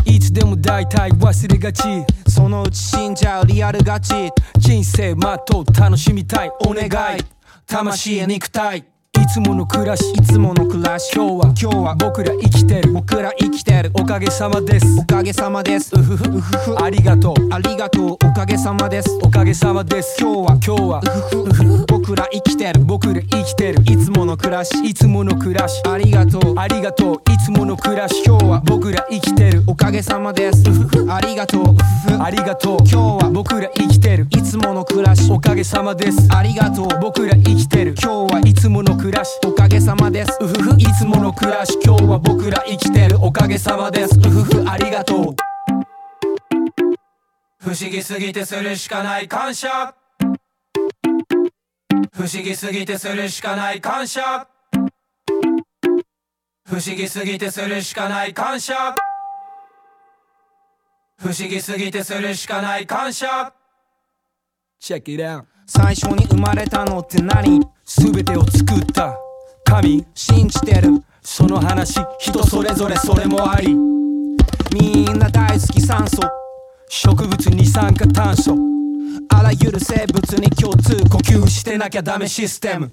[0.05, 1.81] いつでも大体忘れがち。
[2.27, 4.13] そのうち死んじゃうリアルガチ。
[4.59, 6.51] 人生まっとう楽しみたい。
[6.67, 6.87] お願
[7.17, 7.21] い。
[7.65, 8.92] 魂や肉体。
[9.21, 10.11] いつもの暮らし。
[10.11, 11.11] いつもの暮らし。
[11.15, 12.93] 今日は今日は僕ら生きてる。
[12.93, 13.91] 僕ら生きてる。
[13.93, 14.99] おかげさまです。
[14.99, 15.95] おかげさまです。
[15.95, 16.83] うふふうふふ。
[16.83, 17.33] ありがとう。
[17.51, 18.11] ありがとう。
[18.11, 19.19] おかげさまです。
[19.23, 20.17] おかげさまです。
[20.19, 21.01] 今日は今日は
[21.33, 21.85] うふふ。
[21.87, 22.81] 僕ら生きてる。
[22.85, 23.81] 僕ら生きてる。
[23.85, 24.71] いつもの暮らし。
[24.83, 25.81] いつもの暮らし。
[25.87, 26.53] ありがとう。
[26.57, 27.31] ありがとう。
[27.31, 28.23] いつもの暮らし。
[28.25, 29.63] 今日は僕ら生きてる。
[29.67, 30.63] おかげさまです。
[30.69, 31.11] うふふ。
[31.11, 31.63] ありがとう。
[31.63, 32.23] うふふ。
[32.23, 32.77] ありがとう。
[32.79, 34.27] 今日は僕ら生きてる。
[34.31, 35.31] いつもの暮らし。
[35.31, 36.27] おかげさまです。
[36.31, 36.87] ありがとう。
[37.01, 37.95] 僕ら生きてる。
[38.01, 40.37] 今日はいつもの暮らし暮らしおかげさまです。
[40.39, 41.77] うふふいつもの暮らし。
[41.83, 43.17] 今日は僕ら生きてる。
[43.21, 44.17] おかげさまです。
[44.17, 45.35] うふふありがとう。
[47.59, 49.93] 不思議すぎてするしかない感謝。
[52.13, 54.47] 不思議すぎてするしかない感謝。
[56.65, 58.95] 不思議すぎてするしかない感謝。
[61.17, 63.51] 不思議すぎてするしかない感謝。
[64.79, 67.61] Check it out 最初に生まれたのって何？
[67.85, 69.17] 全てを作った。
[69.65, 71.03] 神信じてる。
[71.21, 73.73] その話人それぞれそれもあり。
[74.73, 76.19] みんな大好き酸素。
[76.89, 78.55] 植物二酸化炭素。
[79.29, 82.91] あらゆる生物に共通呼吸してなきゃダメシステム。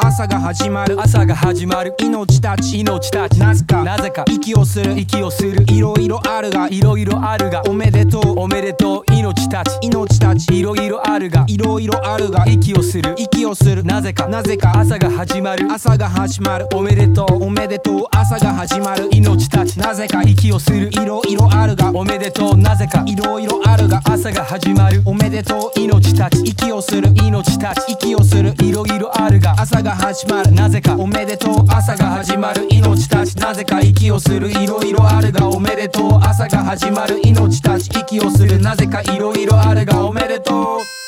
[0.00, 0.96] 朝が始まる。
[1.00, 1.92] 朝が始まる。
[2.00, 3.40] 命たち命たち。
[3.40, 3.82] なぜか。
[3.82, 4.24] なぜか。
[4.28, 5.64] 息をする息をする。
[5.66, 7.62] いろいろあるがいろいろあるが。
[7.68, 8.38] おめでとう。
[8.38, 9.12] おめでとう。
[9.12, 9.76] 命たち。
[9.82, 10.56] 命たち。
[10.56, 11.44] いろいろあるが。
[11.48, 12.44] いろいろあるが。
[12.46, 13.12] 息をする。
[13.18, 13.82] 息をする。
[13.82, 14.28] なぜか。
[14.28, 14.78] なぜか。
[14.78, 15.66] 朝が始まる。
[15.70, 16.68] 朝が始まる。
[16.74, 17.42] おめでとう。
[17.42, 18.04] おめでとう。
[18.12, 19.08] 朝が始まる。
[19.10, 19.80] 命たち。
[19.80, 20.22] なぜか。
[20.22, 20.90] 息をする。
[20.92, 21.90] いろいろあるが。
[21.92, 22.56] おめでとう。
[22.56, 23.02] なぜか。
[23.04, 24.00] いろいろあるが。
[24.04, 25.02] 朝が始まる。
[25.04, 25.80] おめでとう。
[25.80, 26.44] 命たち。
[26.44, 27.08] 息をする。
[27.14, 27.92] 命たち。
[27.92, 28.54] 息をする。
[28.62, 30.52] いろいろあるが朝がが始まる。
[30.52, 30.96] なぜか。
[30.98, 31.64] おめでとう。
[31.68, 32.66] 朝が始まる。
[32.68, 33.34] 命たち。
[33.36, 34.50] なぜか息をする。
[34.50, 36.20] いろいろあるがおめでとう。
[36.22, 37.20] 朝が始まる。
[37.24, 37.88] 命たち。
[37.88, 38.60] 息をする。
[38.60, 41.07] なぜかいろいろあるがおめでとう。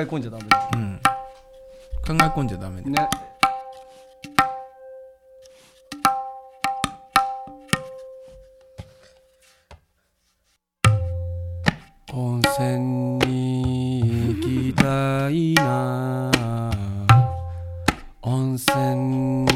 [0.00, 0.68] え込んじゃダメだ。
[0.74, 1.00] うん。
[2.06, 3.08] 考え込んじゃダメだね。
[12.12, 12.78] 温泉
[13.26, 16.30] に行きたいな。
[18.22, 19.47] 温泉に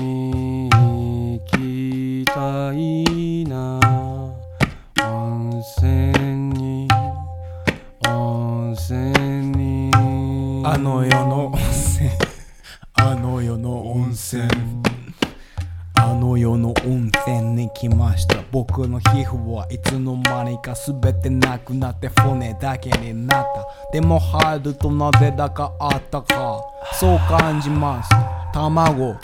[24.12, 26.60] も入るとなぜだかあったか。
[27.00, 28.10] そう感じます。
[28.52, 29.16] 卵。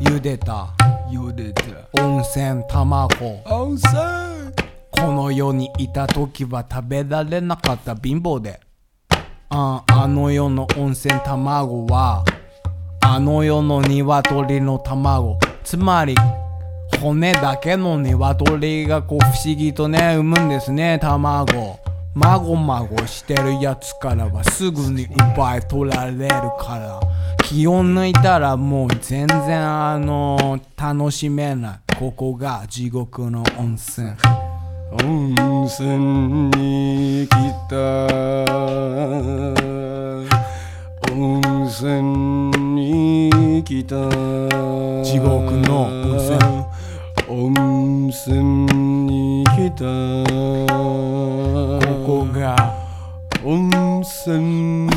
[0.00, 0.66] 茹でた。
[1.08, 3.08] 茹でた温泉卵。
[3.44, 3.94] 温泉。
[4.90, 8.58] この世にいた時は食べられなかった貧乏で。
[9.50, 12.24] ああの世の温泉卵は
[13.02, 15.38] あの世の鶏の卵。
[15.62, 16.16] つまり
[17.00, 21.85] 骨だけの鶏がこう不思議とね産むんですね卵
[22.16, 26.18] まごまごしてるやつからはすぐに奪い取られる
[26.58, 26.98] から
[27.42, 31.78] 気を抜いたらもう全然あの楽しめない。
[31.98, 34.12] ここが地獄の温泉。
[35.04, 37.30] 温泉に来
[37.68, 37.76] た
[41.12, 43.94] 温泉に来た。
[45.04, 46.38] 地獄の温泉。
[47.28, 48.64] 温泉
[49.04, 49.84] に来た
[52.46, 52.72] が
[53.44, 54.88] 温泉。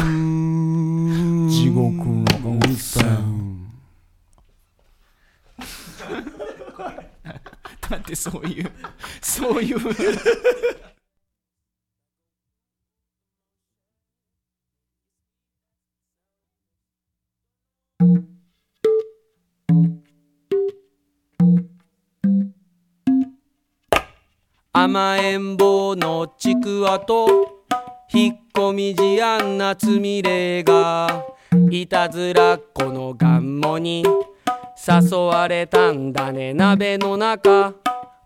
[1.49, 3.01] 地獄の温泉。
[7.89, 8.71] だってそういう
[9.19, 9.79] そういう。
[24.81, 27.27] 甘えん坊のちくわと
[28.13, 31.25] 引っ込み思案なつみれが
[31.69, 34.05] いたずらっ子のガンモに
[34.87, 36.53] 誘われたんだね。
[36.53, 37.73] 鍋の中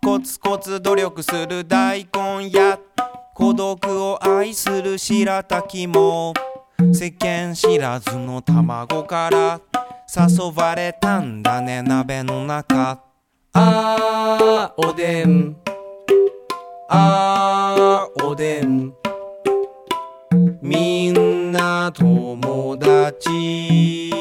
[0.00, 2.78] コツコツ努力する大根や
[3.34, 6.34] 孤独を愛する白滝も
[6.92, 9.60] 世間知らずの卵から
[10.08, 11.82] 誘われたんだね。
[11.82, 13.02] 鍋の中。
[13.54, 15.63] あーおでん
[16.88, 18.94] あおでん。
[20.60, 24.12] みんな友達。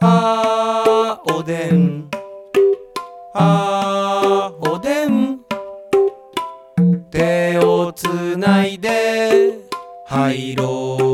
[0.00, 2.10] ああおでん。
[3.34, 5.38] あおでん。
[7.10, 9.60] 手をつないで
[10.06, 11.07] 入ろう。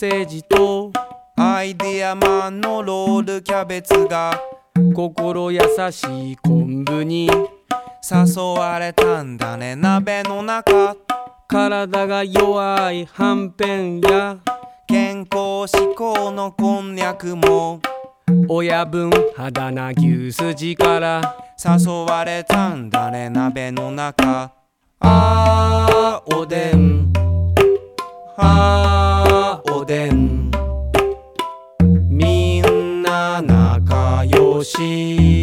[0.00, 0.90] セージと
[1.36, 4.40] アイデアマンのロールキャベツが
[4.94, 9.76] 心優しい昆布に誘われたんだね。
[9.76, 10.96] 鍋の中。
[11.46, 14.38] 体が弱いはんぺんや
[14.86, 17.82] 健康志向のこんにゃくも
[18.48, 23.28] 親分肌な牛すじから誘われたんだね。
[23.28, 24.50] 鍋の中。
[25.00, 27.12] あーおでん。
[28.38, 29.09] あー。
[29.90, 30.52] でん。
[32.08, 35.39] みんな仲良し。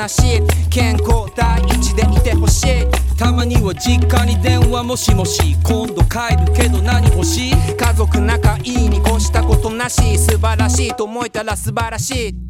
[0.00, 3.16] 我しちゃ悲しい健康第一でいてほしい。
[3.18, 5.54] たまには実家に電話もしもし。
[5.62, 7.52] 今度帰るけど何欲しい？
[7.76, 10.16] 家族仲いいに越したことなし。
[10.18, 12.49] 素晴らしいと思えたら素晴らしい。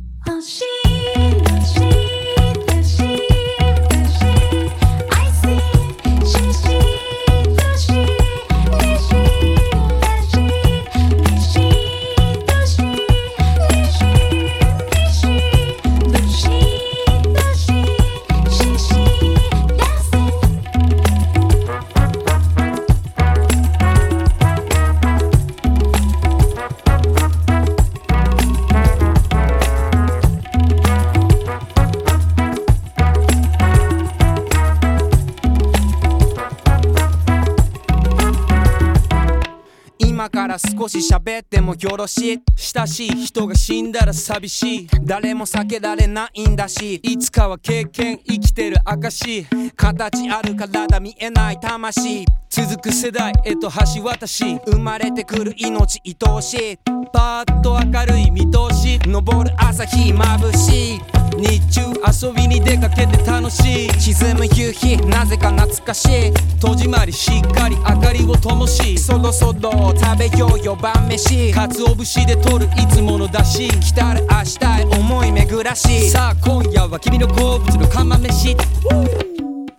[41.11, 42.39] 喋ってもよろしい。
[42.55, 44.89] 親しい人が死んだら寂しい。
[45.03, 47.01] 誰も避けられないんだし。
[47.03, 49.45] いつかは経験生きてる証
[49.75, 52.25] 形ある体見えない魂。
[52.51, 54.59] 続く世代へと橋渡し。
[54.67, 56.79] 生まれてくる命愛おしい。
[57.13, 58.99] パーッと明るい見通し。
[59.05, 61.01] 昇る朝日眩しい。
[61.39, 61.83] 日中
[62.29, 64.01] 遊びに出かけて楽しい。
[64.01, 66.33] 沈む夕日なぜか懐かしい。
[66.61, 71.53] 戸締まりしっかり明かりを灯しそろそろ食べようよ晩飯。
[71.53, 73.69] 鰹節で取るいつもの出汁。
[73.79, 78.57] 来たる明日へ思い巡らしさあ今夜は君の好物の釜飯。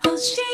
[0.02, 0.51] 欲しい。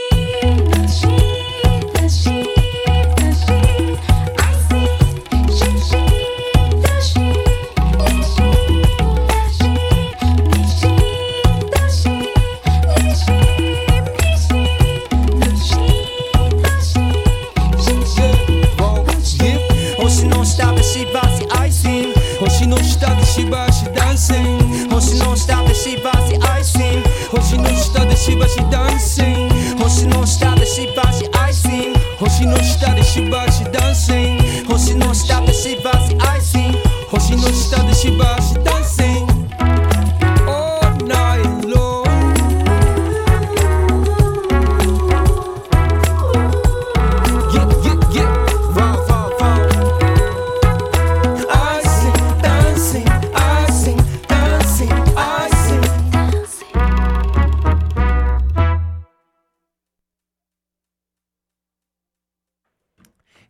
[24.19, 29.49] 星の下でしばし I sing 星の下でしばしダンシン。
[29.79, 33.48] 星の下でしばし I sing 星の下でしばし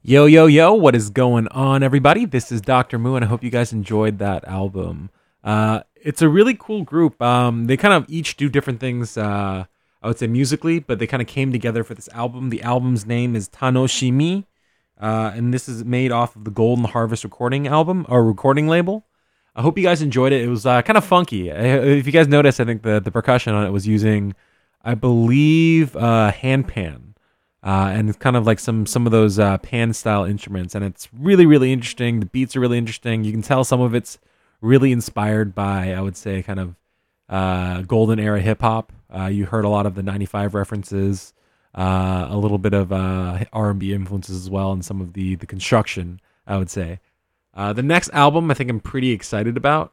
[0.09, 2.25] Yo, yo, yo, what is going on, everybody?
[2.25, 2.99] This is Dr.
[2.99, 5.11] Moo, and I hope you guys enjoyed that album.
[5.45, 7.21] Uh, it's a really cool group.
[7.21, 9.67] Um, they kind of each do different things, uh,
[10.03, 12.49] I would say musically, but they kind of came together for this album.
[12.49, 14.47] The album's name is Tanoshimi,
[14.99, 19.05] uh, and this is made off of the Golden Harvest recording album or recording label.
[19.55, 20.41] I hope you guys enjoyed it.
[20.41, 21.53] It was uh, kind of funky.
[21.53, 24.35] Uh, If you guys noticed, I think the, the percussion on it was using,
[24.83, 27.08] I believe, uh, handpan
[27.69, 30.83] uh, and it's kind of like some some of those uh, pan style instruments, and
[30.83, 32.19] it's really really interesting.
[32.19, 33.25] The beats are really interesting.
[33.25, 34.19] You can tell some of it's
[34.63, 36.77] really inspired by I would say kind of
[37.29, 38.91] uh, golden era hip hop.
[39.15, 41.35] Uh, you heard a lot of the '95 references,
[41.75, 45.47] uh, a little bit of uh, R&B influences as well, and some of the the
[45.47, 46.23] construction.
[46.47, 47.01] I would say
[47.55, 49.93] the next album I think I'm pretty excited about.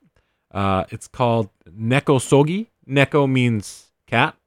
[0.54, 2.68] It's called Neko Sogi.
[2.88, 4.38] Neko means cat.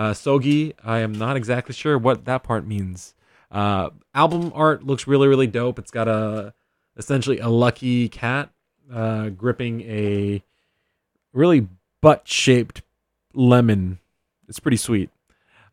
[0.00, 3.14] Uh, Sogi, I am not exactly sure what that part means.
[3.50, 5.78] Uh, album art looks really, really dope.
[5.78, 6.54] It's got a
[6.96, 8.48] essentially a lucky cat
[8.90, 10.42] uh, gripping a
[11.34, 11.68] really
[12.00, 12.80] butt shaped
[13.34, 13.98] lemon.
[14.48, 15.10] It's pretty sweet.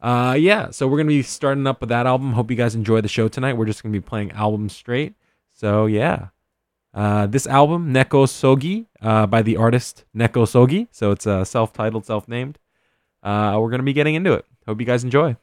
[0.01, 2.33] Uh, yeah, so we're gonna be starting up with that album.
[2.33, 3.53] Hope you guys enjoy the show tonight.
[3.53, 5.15] We're just gonna be playing albums straight.
[5.53, 6.27] So yeah,
[6.93, 10.89] uh, this album Neko Sogi uh, by the artist Neko Sogi.
[10.91, 12.59] So it's uh, self-titled, self-named.
[13.23, 14.45] Uh, we're gonna be getting into it.
[14.67, 15.35] Hope you guys enjoy.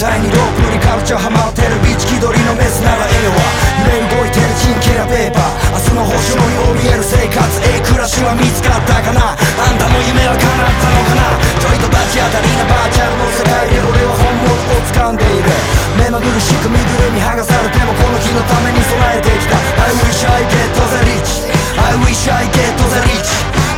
[0.00, 3.36] たいにロープにカルチャーハマってるビチ気取りのメスならええわ
[3.84, 15.52] 揺れ動いてるチンケラペーパー明日の星のよう見える生活ええ暮らしは見つかったかなあんたの夢は叶ったのかなちょいと罰当たりなバーチャルの世界で俺は本物を掴んでいる
[16.00, 19.60] 目まぐるしく身ぐるみ剥がされてもこの日のために備えてきた。
[19.84, 21.59] I wish I get the rich.
[21.78, 23.30] I wish I get the rich.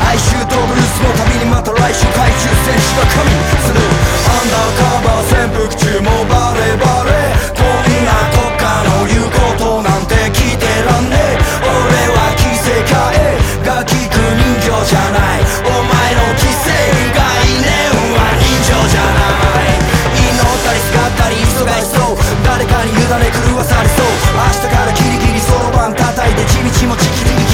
[0.09, 3.33] 哀愁とブルースの旅にまた来週怪獣戦士が神
[3.65, 16.69] するアンダーカバー潜伏中もバレバレこんな国家の言うことなんて聞いてらんねえ俺は着せ替えが効く人形じゃないお前の既成
[17.15, 17.25] 概
[17.63, 17.73] 念
[18.13, 19.23] は人情じゃな
[19.65, 19.81] い
[20.19, 27.52] 祈ったりすがったり忙しそう誰かに委ね狂わされそう明日からギリギリそろばん叩いて地道もチキチキ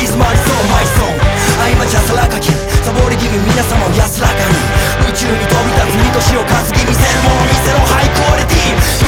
[1.88, 2.52] じゃさらかき
[2.84, 4.40] サボり気味皆様を安らかに。
[5.08, 7.78] 宇宙に飛び立つ見年を担ぎ見せるもの見せろ。
[7.80, 9.07] ハイクオリティ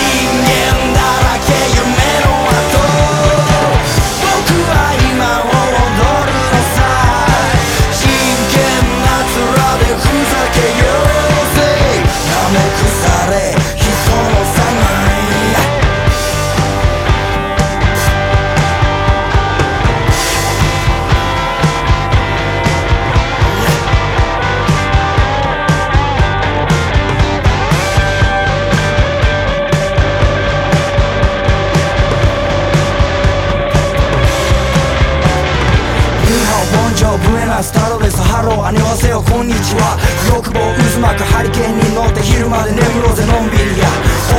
[39.21, 39.99] アニョハセヨこんにちは。
[40.33, 43.89] 欲望渦巻くハリケーンに乗って昼まで眠ろうぜのんびりや。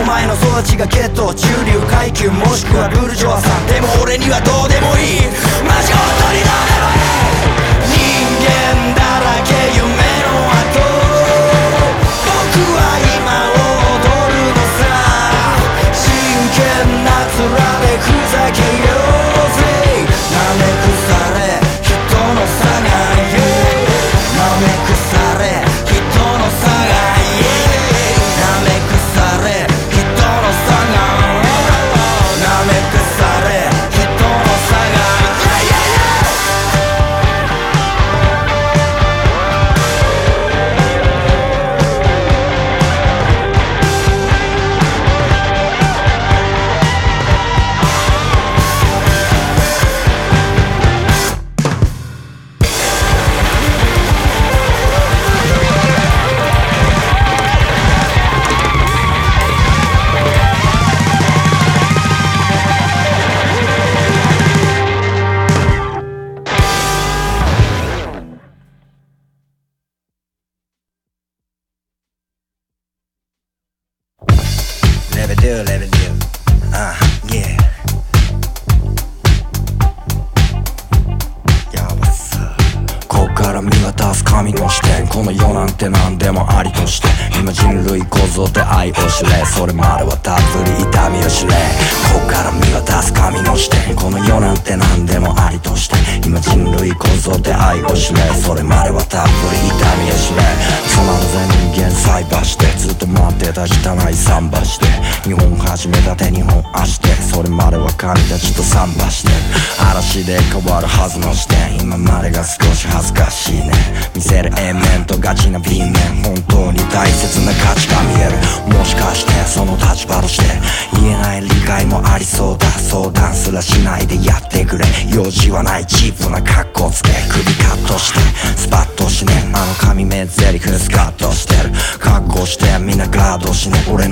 [0.01, 3.65] お前の育ちがゲット中流階級もしくはブルジョアさん。
[3.67, 5.29] でも俺にはどうでもいい。
[5.67, 8.41] マジ本当にどうでもいい人
[8.89, 9.00] 間だ。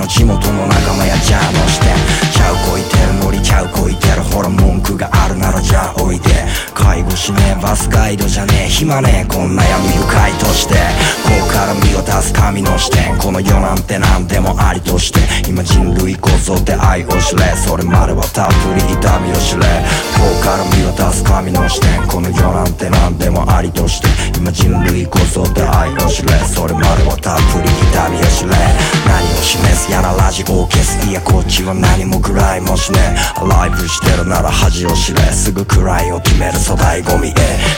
[0.09, 1.85] 地元の仲間やジャーノして。
[2.33, 4.23] ちゃうこいてるノリちゃうこいてる。
[4.23, 6.29] ほら文句があるならじゃあおいで。
[6.73, 8.58] 介護しねえバスガイドじゃねえ。
[8.79, 10.75] 暇ねえこんな闇深いとして
[11.27, 15.19] ここから見渡す神の視点この世なんて何でもありとして
[15.49, 19.83] 今人類構造で愛を知れそれまではたっぷり痛みを知れ
[20.15, 24.07] ここから見渡す神の視点この世なんて何でもありとして
[24.39, 28.55] 今人類構造で愛を知れそれまではたっぷり痛みを知れ
[29.03, 32.99] 何を示すやらラジオを消すいやこっちは何も暗いもしね
[33.43, 37.33] ライブしてるなら恥を知れすぐ暗いを決める粗大ゴミへ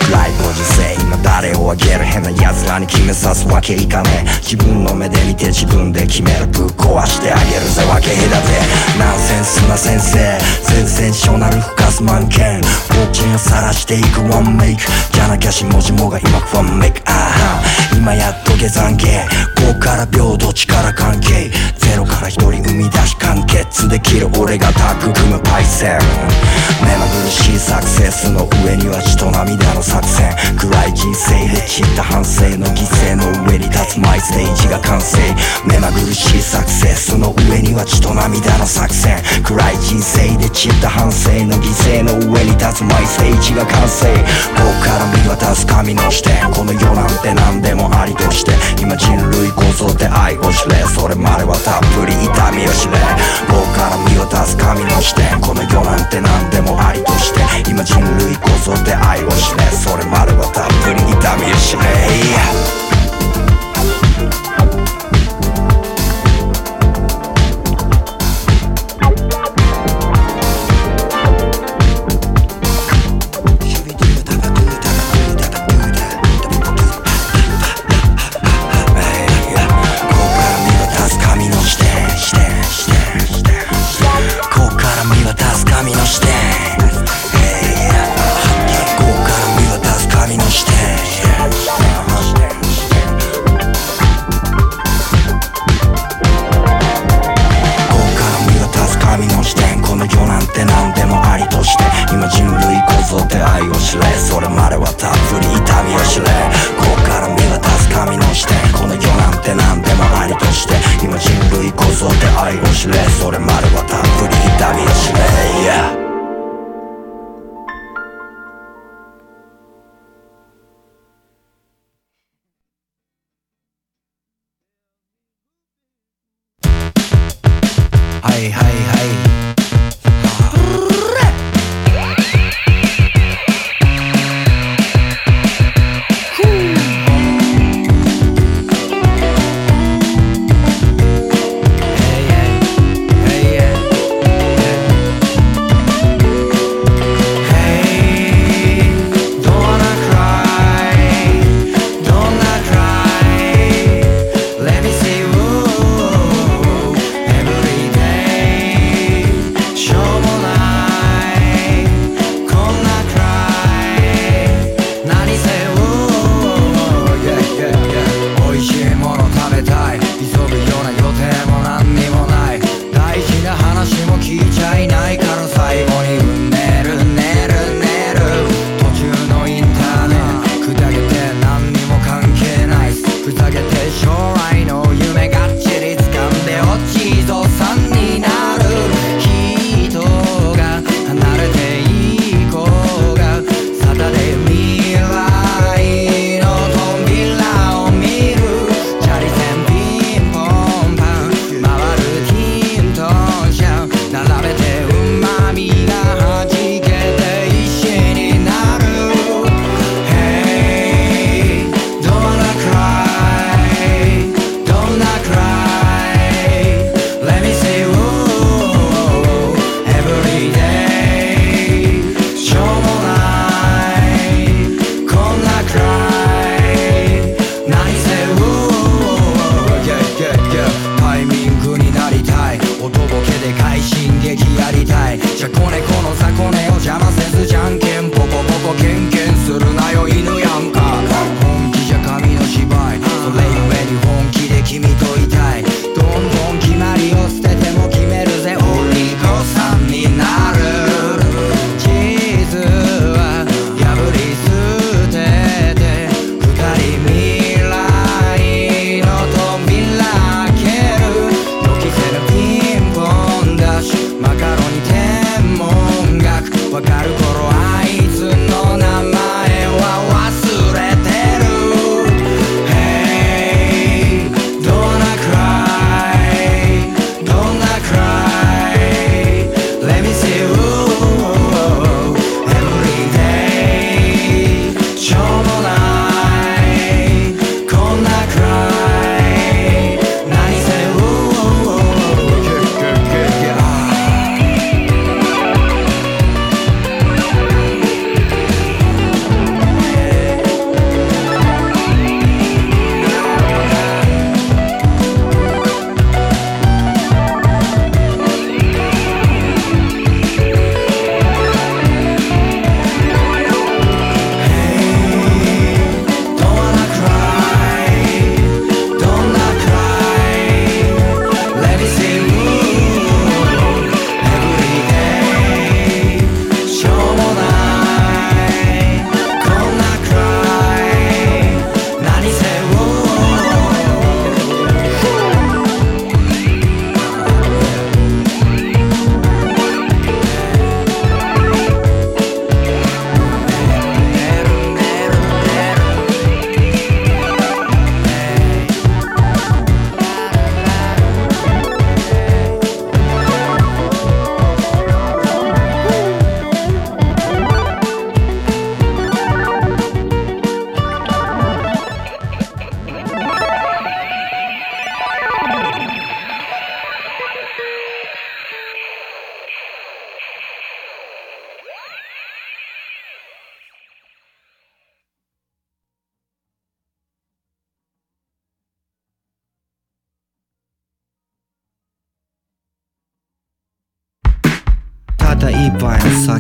[0.06, 0.54] 暗いご
[0.96, 4.26] 今誰をあげる変な奴らに決めさすわけいかね。
[4.26, 7.84] え自分の目で見て自分で決めるぶっ壊してあげるぜ。
[7.86, 9.00] 分け隔て。
[9.00, 10.40] ナンセンスな先生。
[10.64, 14.22] センセーショナル吹かすマンケンボッチンを晒していく。
[14.32, 14.82] ワンメイク
[15.12, 17.02] じゃなきゃしもじもが今ファンメイク。
[17.06, 17.62] あは
[17.96, 19.26] 今やっと下山系
[19.72, 21.50] ここから平等力関係。
[21.78, 26.00] ゼロから一人生み出し完結できる俺がタッグ組むパイセン。
[26.84, 30.36] 目まぐるしいサクセスの上には血と涙の作戦。
[30.58, 35.18] 暗い人生で散った反省の犠牲の上に立つマイステージが完成。
[35.66, 39.24] 目まぐるしいサクセスの上には血と涙の作戦。
[39.44, 44.12] 暗い人生で散った反省の犠牲の上に立つマイステージが完成。
[44.12, 46.52] ここから見渡す神の視点。
[46.52, 48.52] この世なんて何でもありとして。
[48.82, 52.98] 今人類構造で愛を知れそれまではたっぷり痛みを知れ。
[53.48, 55.40] 棒から身を出す神の視点。
[55.40, 62.91] この世なんて何でもありとして今人類こそで愛を知れそれまではたっぷり痛みを知れ。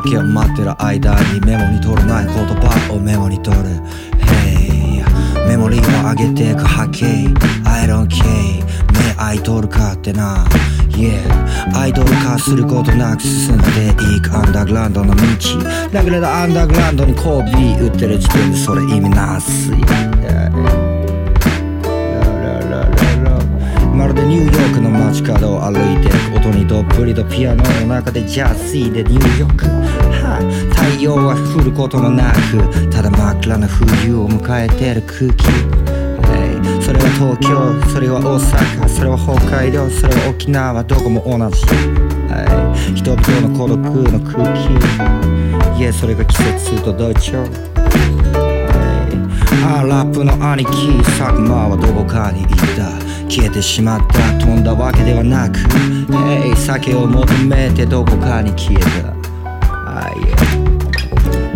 [0.01, 3.63] 杯の酒を待ってる間にメモに取るない言葉をメモに取る。
[4.19, 5.03] Hey
[5.47, 7.05] メモリーを上げていく波形。
[7.65, 10.45] I don't care 目アイドルかってな。
[10.89, 11.19] Yeah
[11.75, 14.35] アイドル化することなく進んでいく。
[14.35, 15.21] アンダーグラウンドの道。
[15.91, 20.20] だけれどアンダーグラウンドにコービー打ってる時点でそれ意味なすい
[24.31, 30.45] ニューヨークの街角を歩いて音にどっぷりとピアノの中でジャズイでニューヨーク、はい、
[30.95, 35.43] 太陽は降ることもなくただ真っ暗な冬を迎えてる空気、
[36.81, 41.65] それは東京それは大阪それは北海道それは沖縄どこも同じ、
[42.31, 44.47] はい、人々の孤独の空
[45.75, 45.77] 気。
[45.77, 47.43] いやそれが季節と同調。
[49.67, 50.71] あラップの兄貴
[51.19, 53.10] 佐久間はどこかに行った。
[53.31, 54.37] 消えてしまった。
[54.39, 55.57] 飛んだわけではなく
[56.09, 59.13] Hey 酒を求めてどこかに消えた。
[59.87, 60.35] あいや。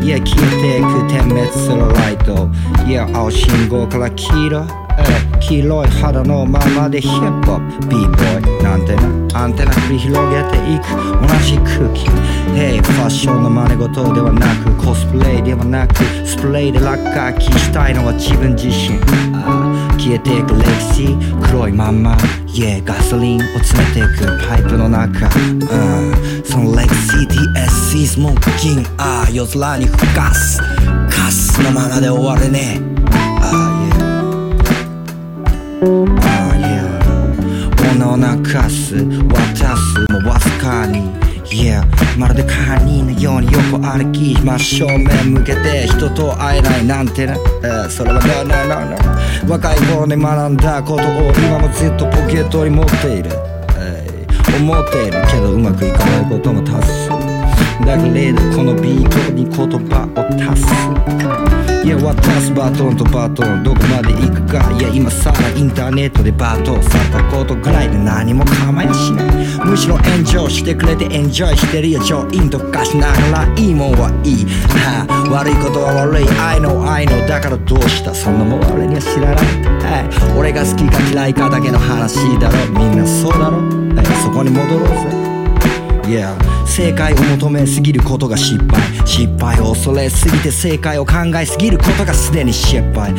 [0.05, 2.47] いや消えていく点滅するライト。
[2.87, 4.65] いや青信号から黄色
[4.97, 7.87] え黄色い肌のままでヒップホップ。
[7.89, 9.03] B ボーイなんてな。
[9.33, 10.87] アンテナ繰り広げていく。
[10.95, 12.07] 同じ空気。
[12.55, 15.95] Hey ファッションの真似事ではなくコスプレイではなく
[16.25, 18.97] スプレーで落書きしたいのは自分自身。
[19.97, 21.15] 消えていく歴史
[21.49, 22.15] 黒いまんま
[22.47, 30.59] Yeah ガソリンを詰めていくパイプの中うんその歴史 TSC スモークキンああ夜空に吹かす
[31.09, 32.79] カスのままで終われね。
[32.79, 32.95] え
[33.41, 33.85] ああ
[35.81, 40.04] Yeah ああ Yeah 女を泣かす渡す
[41.55, 41.85] Yeah.
[42.17, 53.29] まるでカニのように横歩き真正面向けて人と会えないなんてな、えーそれは No No No No 若い頃に学んだことを今もずっとポケットに持っている、
[53.79, 54.25] えー
[54.57, 57.14] 思っているけどうまくいかないことも多数。
[57.83, 60.19] だけれどこのビートに言葉を
[60.51, 60.67] 足す。
[61.85, 64.71] いや渡すバトンとバトンどこまで行くか。
[64.71, 74.45] いや今さらインターネットでバトンされたことぐらいで何も構いしないむしろ炎上してくれてエンジョイしてるよ超インド化しながらいいもんはいい。
[74.45, 76.25] はあ悪いことは悪い。
[76.39, 78.15] I know I know だからどうした？
[78.15, 79.35] そんなもん俺には知らない。
[79.35, 80.39] はい。
[80.39, 82.79] 俺が好きか嫌いかだけの話だろ。
[82.79, 83.57] みんなそうだろ
[83.93, 84.05] はい。
[84.23, 85.24] そこに戻ろうぜ。
[86.07, 86.35] Yeah.
[86.65, 89.07] 正解を求めすぎることが失敗。
[89.07, 93.11] 失敗を恐れすぎて正解を考えすぎることがすでに失敗。
[93.11, 93.17] いっ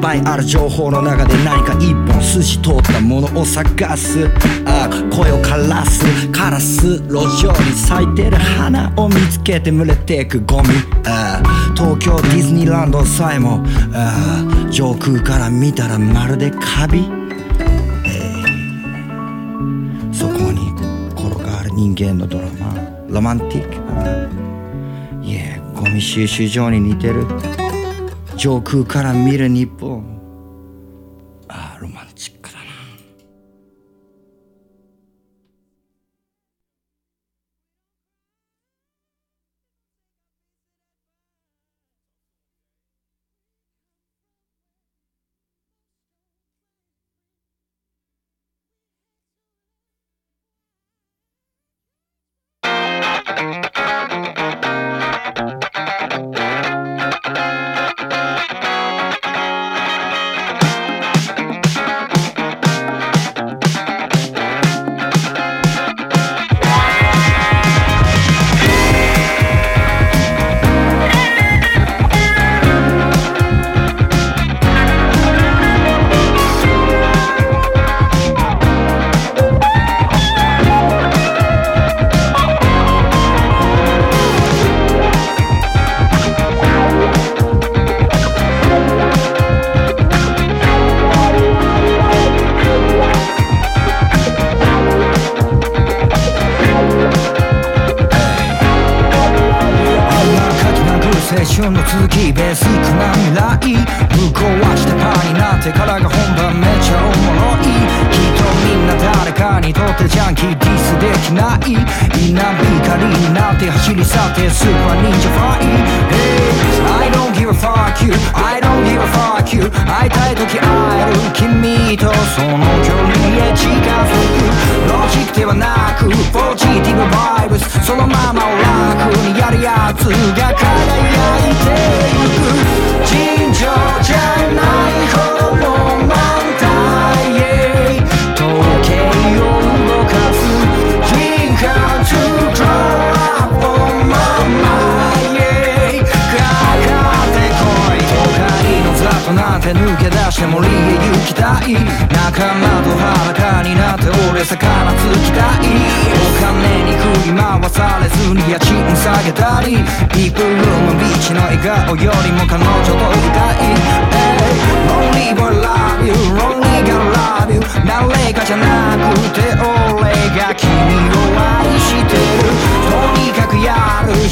[0.00, 4.28] ぱいある情報の中で何か一本筋通ったものを探す。
[4.66, 6.04] あ声を枯らす。
[6.28, 10.68] カラス路上に咲いてる花を見つけて群れていくゴミ。
[11.06, 11.42] あ
[11.74, 13.64] 東京ディズニーランドさえも。
[13.94, 17.17] あ上空から見たらまるでカビ。
[21.78, 22.74] 人間のドラマ
[23.08, 23.78] ロマンティック。
[23.94, 27.24] ないやゴミ収集場に似てる。
[28.36, 30.17] 上空から見る日本。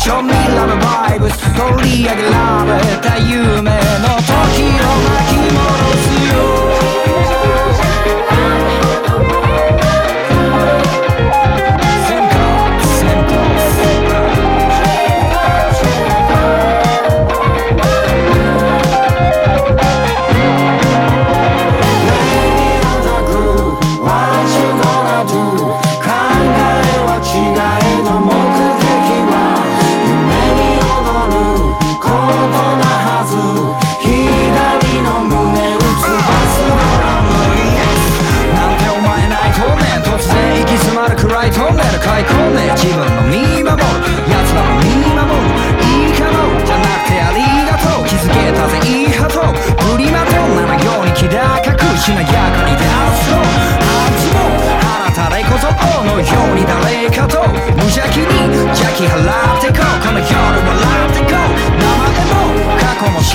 [0.06, 1.56] Show me love and vibes.
[1.56, 3.02] Go, Lee, love it.
[3.02, 3.75] That.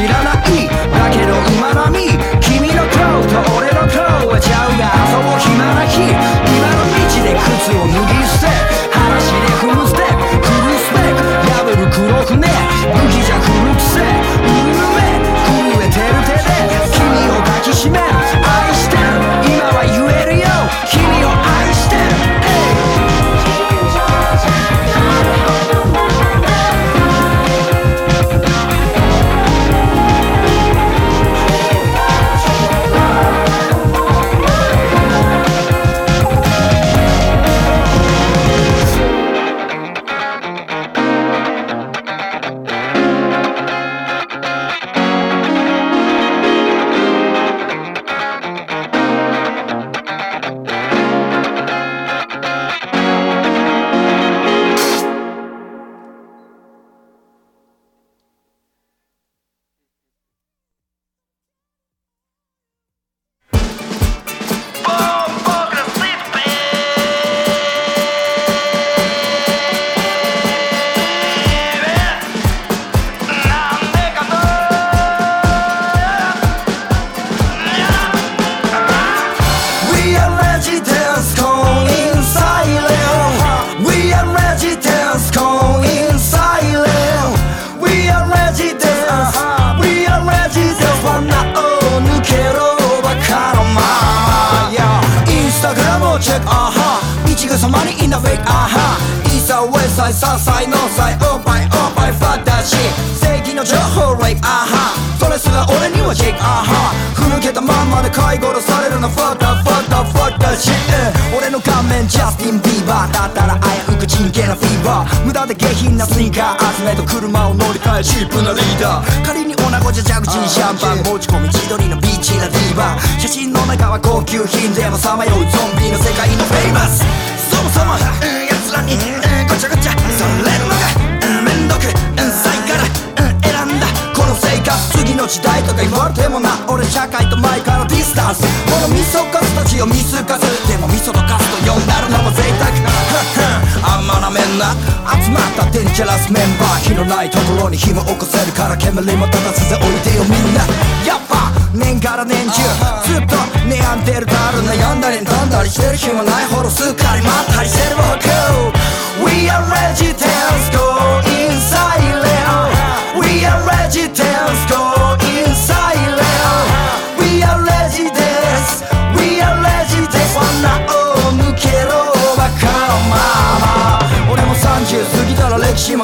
[0.02, 0.68] 知らない。
[0.90, 2.10] だけど今のみ。
[2.42, 5.31] 君の顔と俺の顔はちゃうが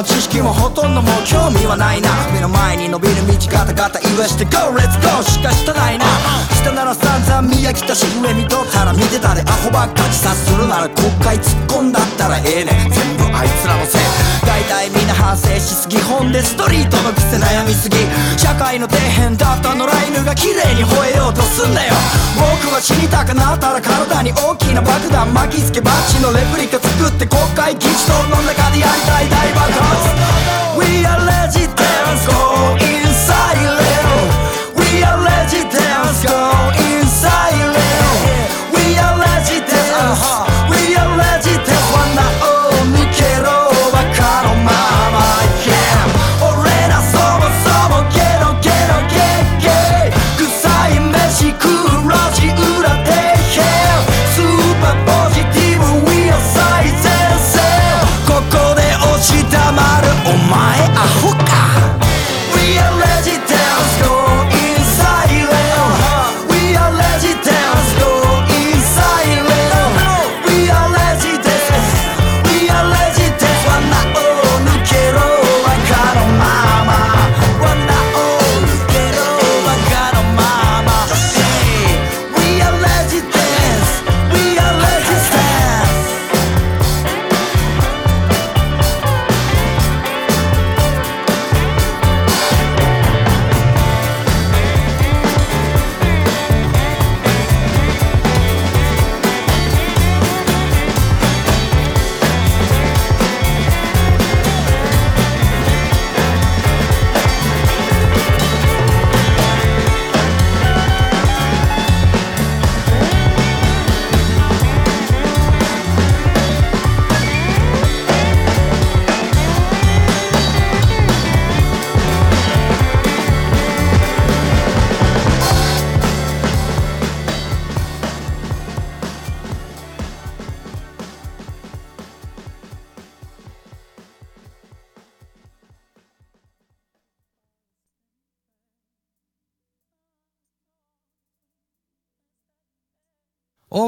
[0.07, 2.09] 知識もほとんどもう興味はないな。
[2.33, 5.21] 目の前に伸びる道ガタガタ言わして Go let's go!
[5.21, 6.05] しかしたないな。
[6.63, 9.41] 下なら散々見飽きたし上見とったら見てたで。
[9.41, 12.89] アホばっか自殺するなら国会突っ込んだったらええねん。
[12.89, 14.26] 全部あいつらのせい。
[14.47, 17.97] 大体みんな反省しすぎ本でストリートの癖悩みすぎ
[18.39, 21.93] 社会の底辺だった野良犬が綺麗に吠えようとすんだよ。
[22.39, 30.15] 僕は死にたくなったら体に大きな爆弾巻きつけバッチのレプリカ作って国会議事堂の中でやりたい大爆発。
[30.79, 31.75] We are legends
[32.23, 33.86] go inside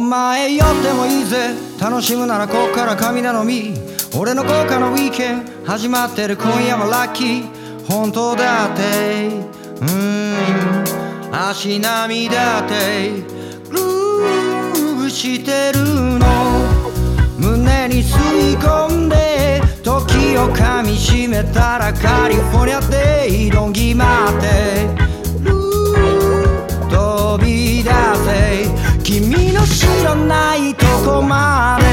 [0.10, 1.54] 前酔ってもいいぜ。
[1.80, 3.76] 楽しむならこっから神頼み。
[4.18, 5.44] 俺の豪華なウィーケン。
[5.66, 7.86] 始まってる今夜はラッキー。
[7.88, 9.28] 本当だって。
[9.82, 10.84] うん。
[11.32, 13.12] 足並みだって。
[13.70, 15.86] グルーブしてる
[16.18, 16.26] の。
[17.38, 19.62] 胸に吸い込んで。
[19.84, 24.88] 時を噛みしめたらカリフォルニアで挑ぎ回って。
[25.44, 27.92] ルー飛び出
[28.26, 28.79] せ。
[29.12, 31.86] 君の知らないとこまで。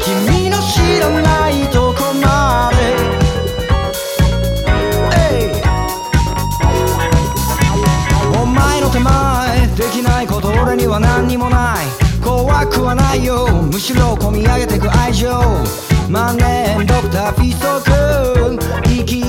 [0.00, 2.96] 君の知らないとこまで。
[8.36, 11.86] お前の手前できないこと俺には何にもない。
[12.20, 13.46] 怖くはないよ。
[13.46, 15.85] むしろ込み上げてく愛情。
[16.08, 18.58] 万年ドクターフィソ君。
[18.84, 19.28] 生き急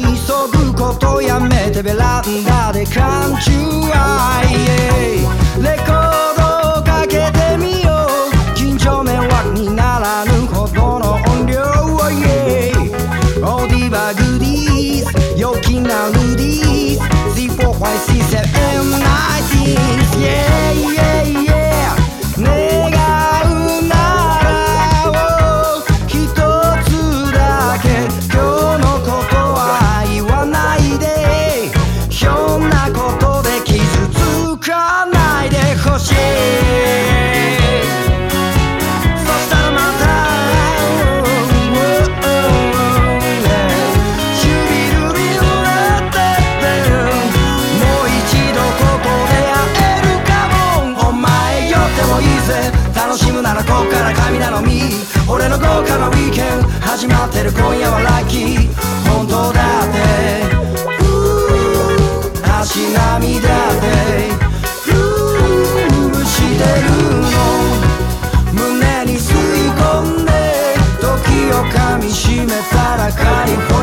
[0.71, 3.51] ぐことやめてベランダで缶中
[3.93, 5.46] 愛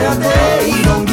[0.01, 1.04] らカリフ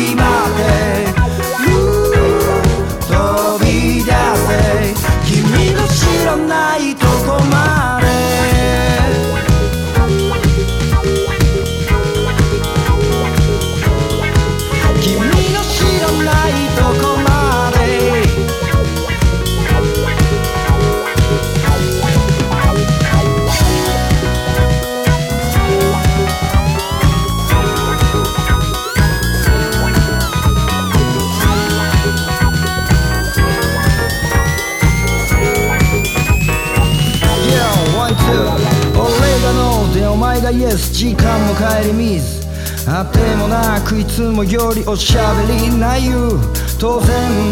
[40.52, 42.42] イエス時間も帰り見ず
[42.88, 46.40] あてもなくいつもよりおしゃべりないう
[46.80, 47.08] 当然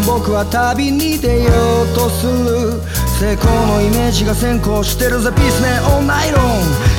[0.06, 1.50] 僕は旅に出よ
[1.84, 2.26] うとす。
[2.26, 6.40] る成功のイメージが先行してるぜピスネオンナイロン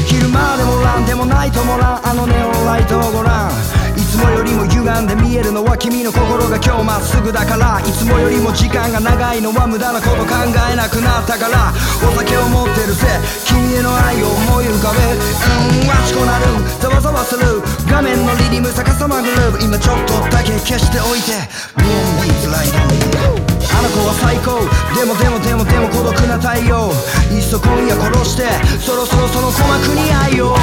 [0.05, 3.80] 昼間でもランでもないともらんあのネオンライトをご覧い
[4.21, 7.81] つもよりも歪んで見えるのは君の心が今日まっすぐだから。
[7.81, 11.73] いつもよりも時間が長いのは無駄なこと考えなくなったから。
[12.05, 13.09] お酒を持ってるぜ。
[13.49, 15.01] 君への愛を思い浮かべ。
[15.01, 16.53] うんわちこなる。
[16.77, 17.65] ざわざわする。
[17.89, 21.33] 画面のリリム逆さまグルーブ今ちょっとだけ消しておいて。
[21.81, 24.61] 見えにづらいあの子は最高。
[24.93, 26.93] でもでもでもでも孤独な太陽。
[27.33, 28.45] いっそ今夜殺して。
[28.85, 30.53] そろそろその鼓膜に愛を。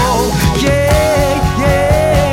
[0.63, 2.28] Yeah, yeah,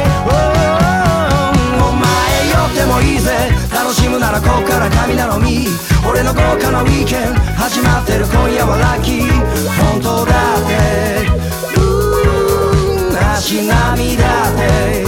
[2.67, 3.51] ってもいいぜ。
[3.73, 5.67] 楽しむならこっから神頼み。
[6.07, 7.33] 俺の豪華なウィーケン。
[7.55, 9.31] 始まってる今夜はラッキー。
[9.91, 10.73] 本当だって。
[11.77, 15.03] うー足並みだって。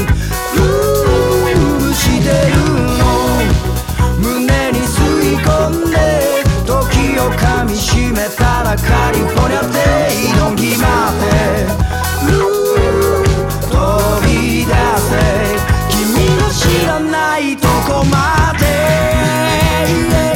[0.55, 2.57] うーしてる
[2.97, 3.01] の。
[4.19, 4.95] 胸に吸
[5.33, 5.95] い込んで。
[6.65, 9.77] 時を噛みしめたらカリフォルニアで
[10.35, 11.96] 挑ん決まって。
[17.87, 20.26] こまで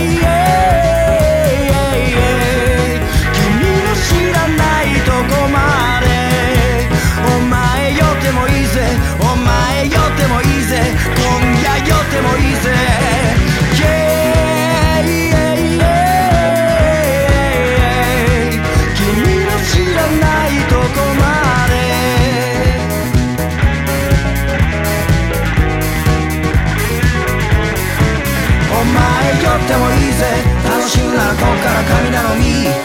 [31.45, 32.80] から神頼み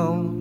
[0.00, 0.39] 月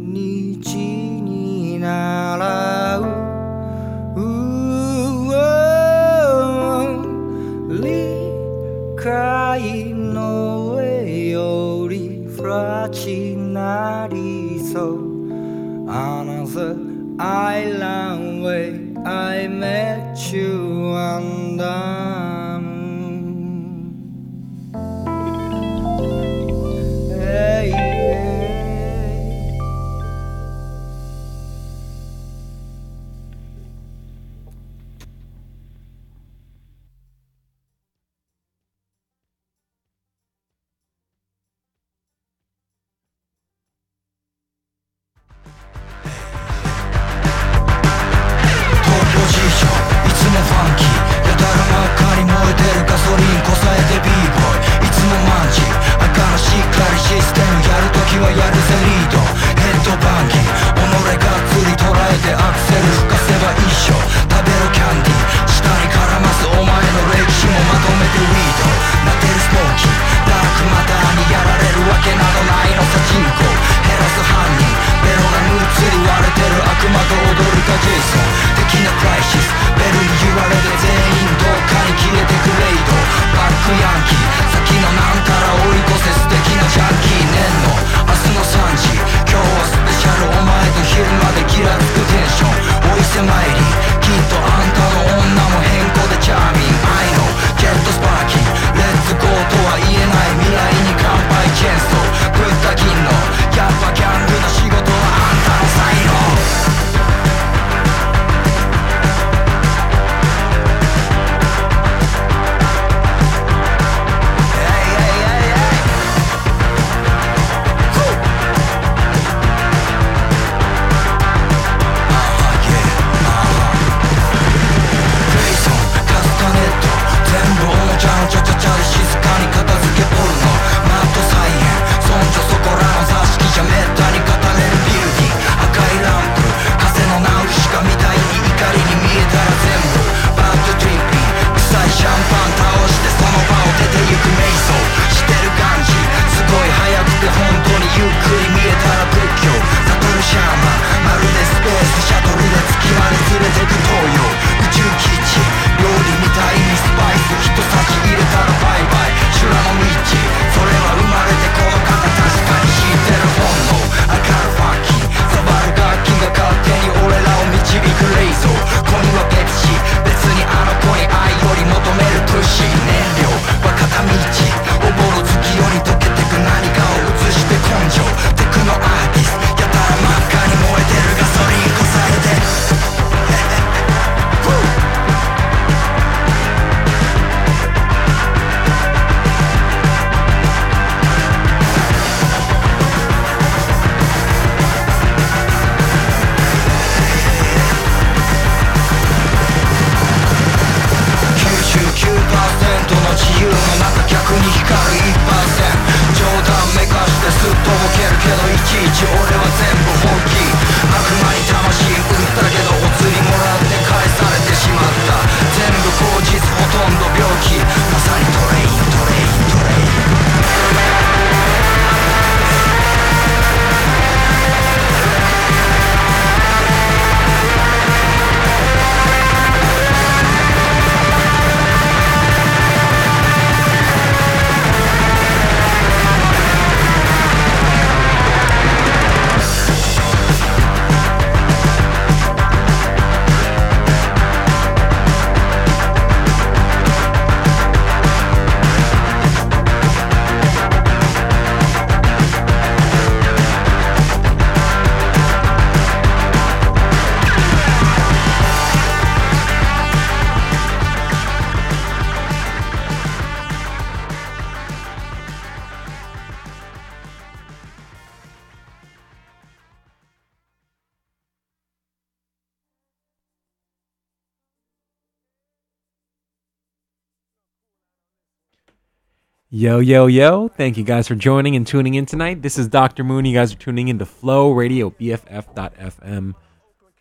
[279.60, 280.48] Yo, yo, yo.
[280.48, 282.42] Thank you guys for joining and tuning in tonight.
[282.42, 283.04] This is Dr.
[283.04, 283.26] Moon.
[283.26, 286.34] You guys are tuning into Flow Radio, BFF.FM.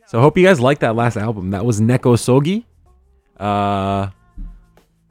[0.06, 1.50] So I hope you guys liked that last album.
[1.50, 2.64] That was Neko Sogi.
[3.38, 4.10] Uh,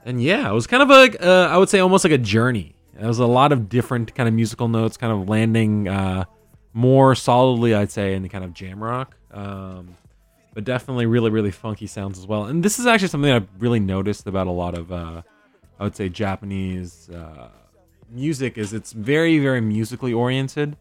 [0.03, 2.75] and yeah, it was kind of like uh, I would say almost like a journey.
[2.99, 6.25] It was a lot of different kind of musical notes, kind of landing uh,
[6.73, 9.15] more solidly, I'd say, in the kind of jam rock.
[9.31, 9.95] Um,
[10.53, 12.43] but definitely really really funky sounds as well.
[12.43, 15.21] And this is actually something I've really noticed about a lot of uh,
[15.79, 17.49] I would say Japanese uh,
[18.09, 20.77] music is it's very very musically oriented.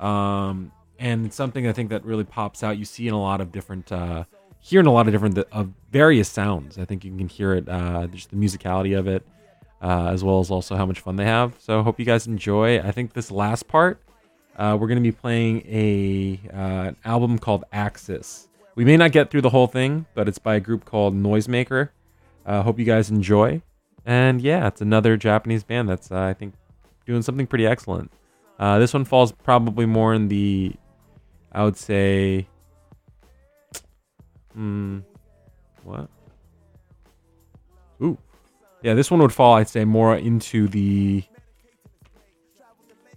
[0.00, 2.78] Um, and it's something I think that really pops out.
[2.78, 4.24] You see in a lot of different, uh,
[4.60, 6.78] hearing a lot of different uh, various sounds.
[6.78, 9.26] I think you can hear it, uh, just the musicality of it,
[9.82, 11.54] uh, as well as also how much fun they have.
[11.58, 12.78] So hope you guys enjoy.
[12.80, 14.00] I think this last part,
[14.56, 18.48] uh, we're going to be playing a an album called Axis.
[18.76, 21.90] We may not get through the whole thing, but it's by a group called Noisemaker.
[22.46, 23.62] Hope you guys enjoy.
[24.06, 26.54] And yeah, it's another Japanese band that's uh, I think
[27.06, 28.10] doing something pretty excellent.
[28.58, 30.74] Uh, this one falls probably more in the,
[31.52, 32.46] I would say,
[34.52, 35.00] hmm,
[35.82, 36.08] what?
[38.02, 38.18] Ooh,
[38.82, 39.54] yeah, this one would fall.
[39.54, 41.24] I'd say more into the,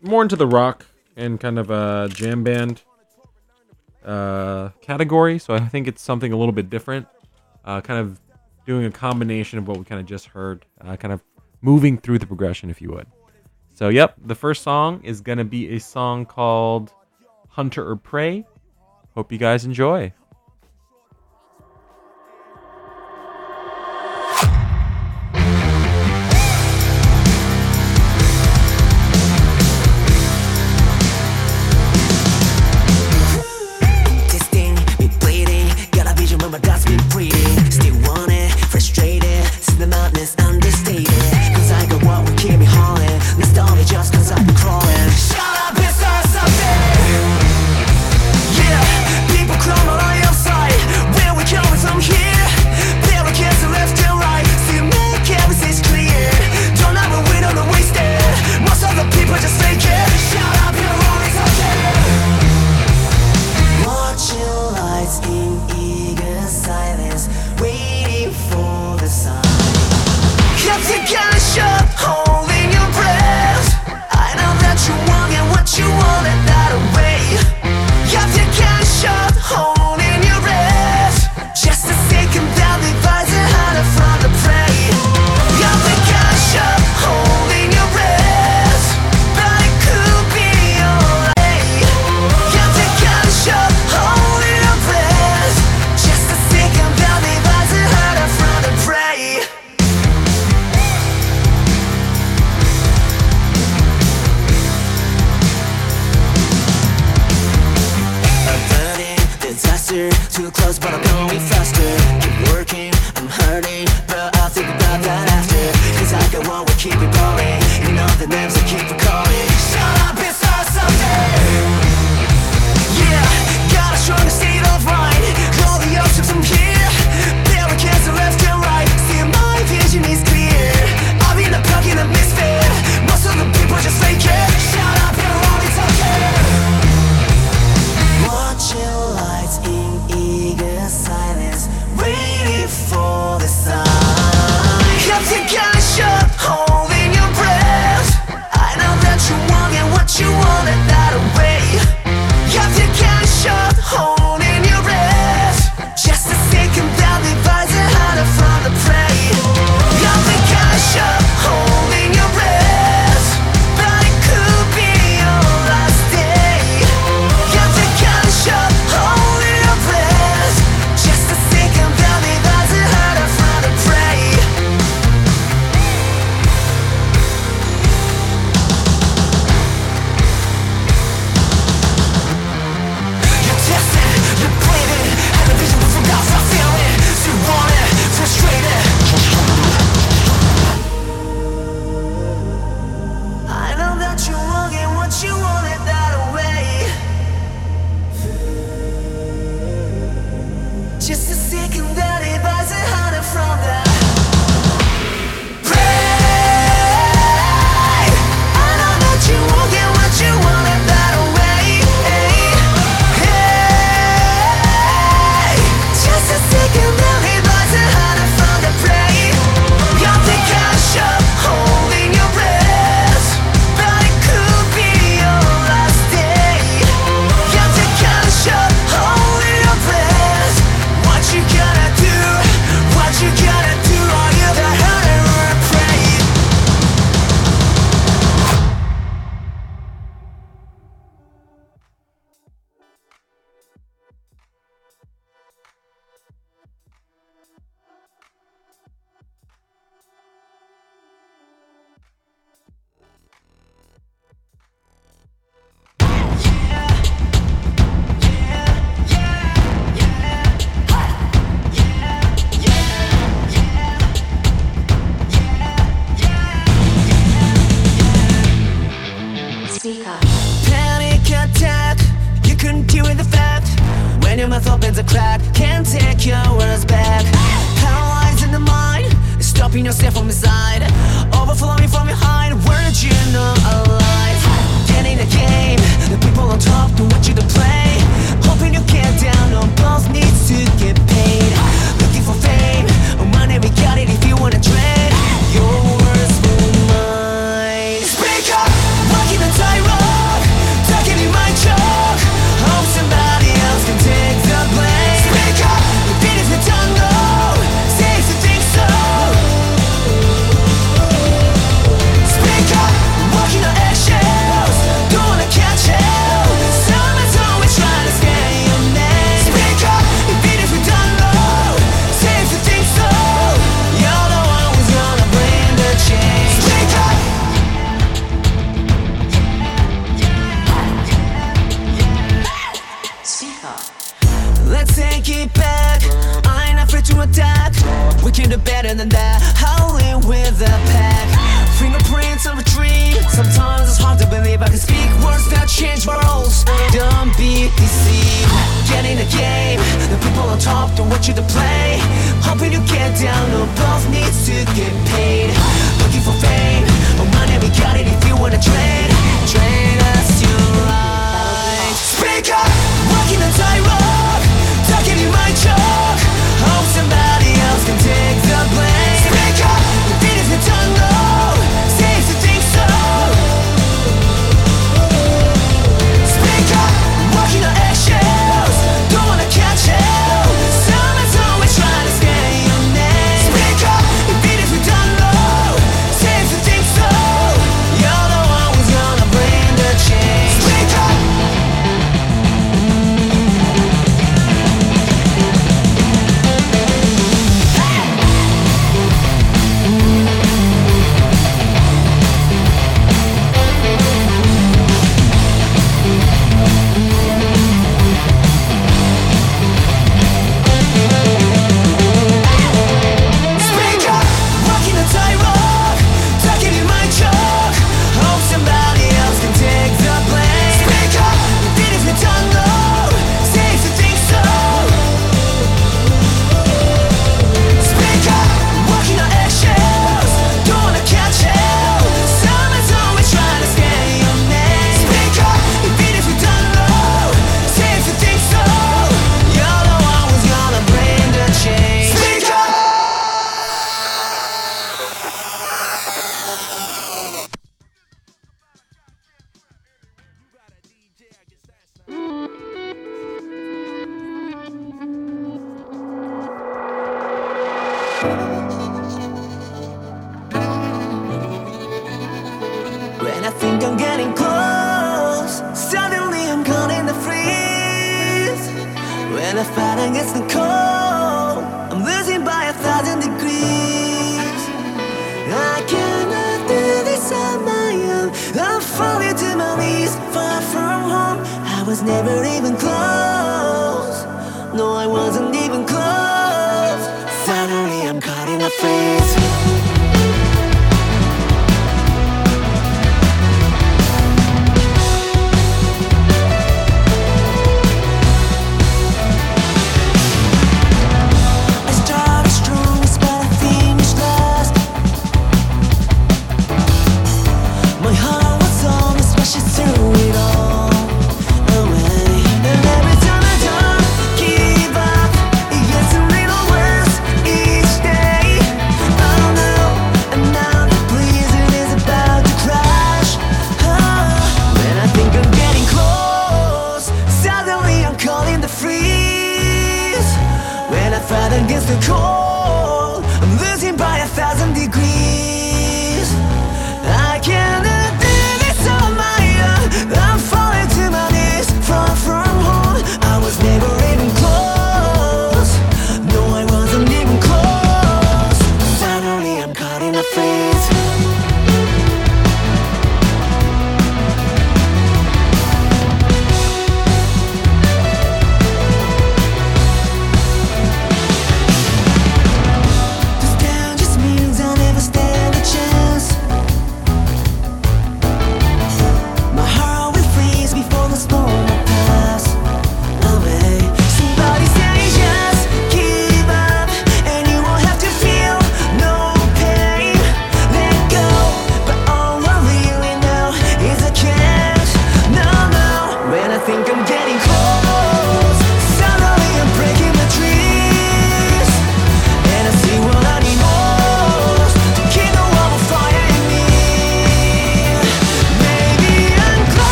[0.00, 0.86] more into the rock
[1.16, 2.82] and kind of a jam band
[4.04, 5.38] uh, category.
[5.38, 7.06] So I think it's something a little bit different.
[7.64, 8.20] Uh, kind of
[8.70, 11.20] doing a combination of what we kind of just heard, uh, kind of
[11.60, 13.08] moving through the progression, if you would.
[13.72, 16.92] So, yep, the first song is going to be a song called
[17.48, 18.46] Hunter or Prey.
[19.16, 20.12] Hope you guys enjoy.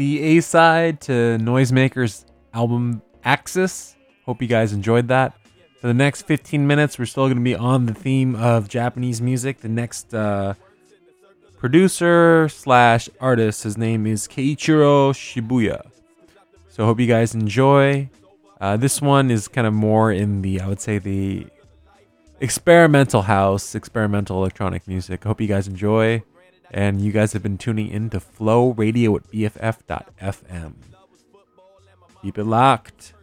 [0.00, 2.24] The A side to Noisemakers
[2.54, 3.96] album Axis.
[4.24, 5.34] Hope you guys enjoyed that.
[5.78, 9.20] For the next 15 minutes, we're still going to be on the theme of Japanese
[9.20, 9.60] music.
[9.60, 10.54] The next uh,
[11.58, 15.82] producer slash artist, his name is Keiichiro Shibuya.
[16.70, 18.08] So hope you guys enjoy.
[18.58, 21.46] Uh, this one is kind of more in the, I would say, the
[22.40, 25.24] experimental house, experimental electronic music.
[25.24, 26.22] Hope you guys enjoy.
[26.70, 30.74] And you guys have been tuning in to Flow Radio at BFF.FM.
[32.22, 33.14] Keep it locked.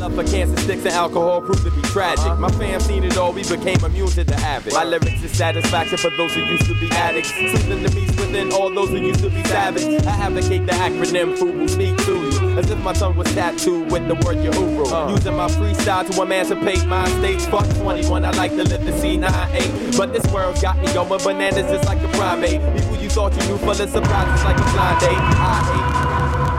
[0.00, 2.24] Love for cancer sticks and alcohol proved to be tragic.
[2.24, 2.36] Uh-huh.
[2.36, 4.72] My fam seen it all, we became immune to the habit.
[4.72, 7.28] My lyrics is satisfaction for those who used to be addicts.
[7.30, 9.84] Something to meet within all those who used to be savage.
[10.06, 12.58] I advocate the acronym FUBU speak to you.
[12.58, 14.84] As if my tongue was tattooed with the word Yahoo.
[14.84, 15.10] Uh.
[15.10, 17.46] Using my freestyle to emancipate my states.
[17.46, 19.98] Fuck 21, I like to live the C98.
[19.98, 22.60] But this world got me going bananas just like a primate.
[22.74, 25.18] People you thought you knew full of surprises like a blind date.
[25.18, 26.49] I hate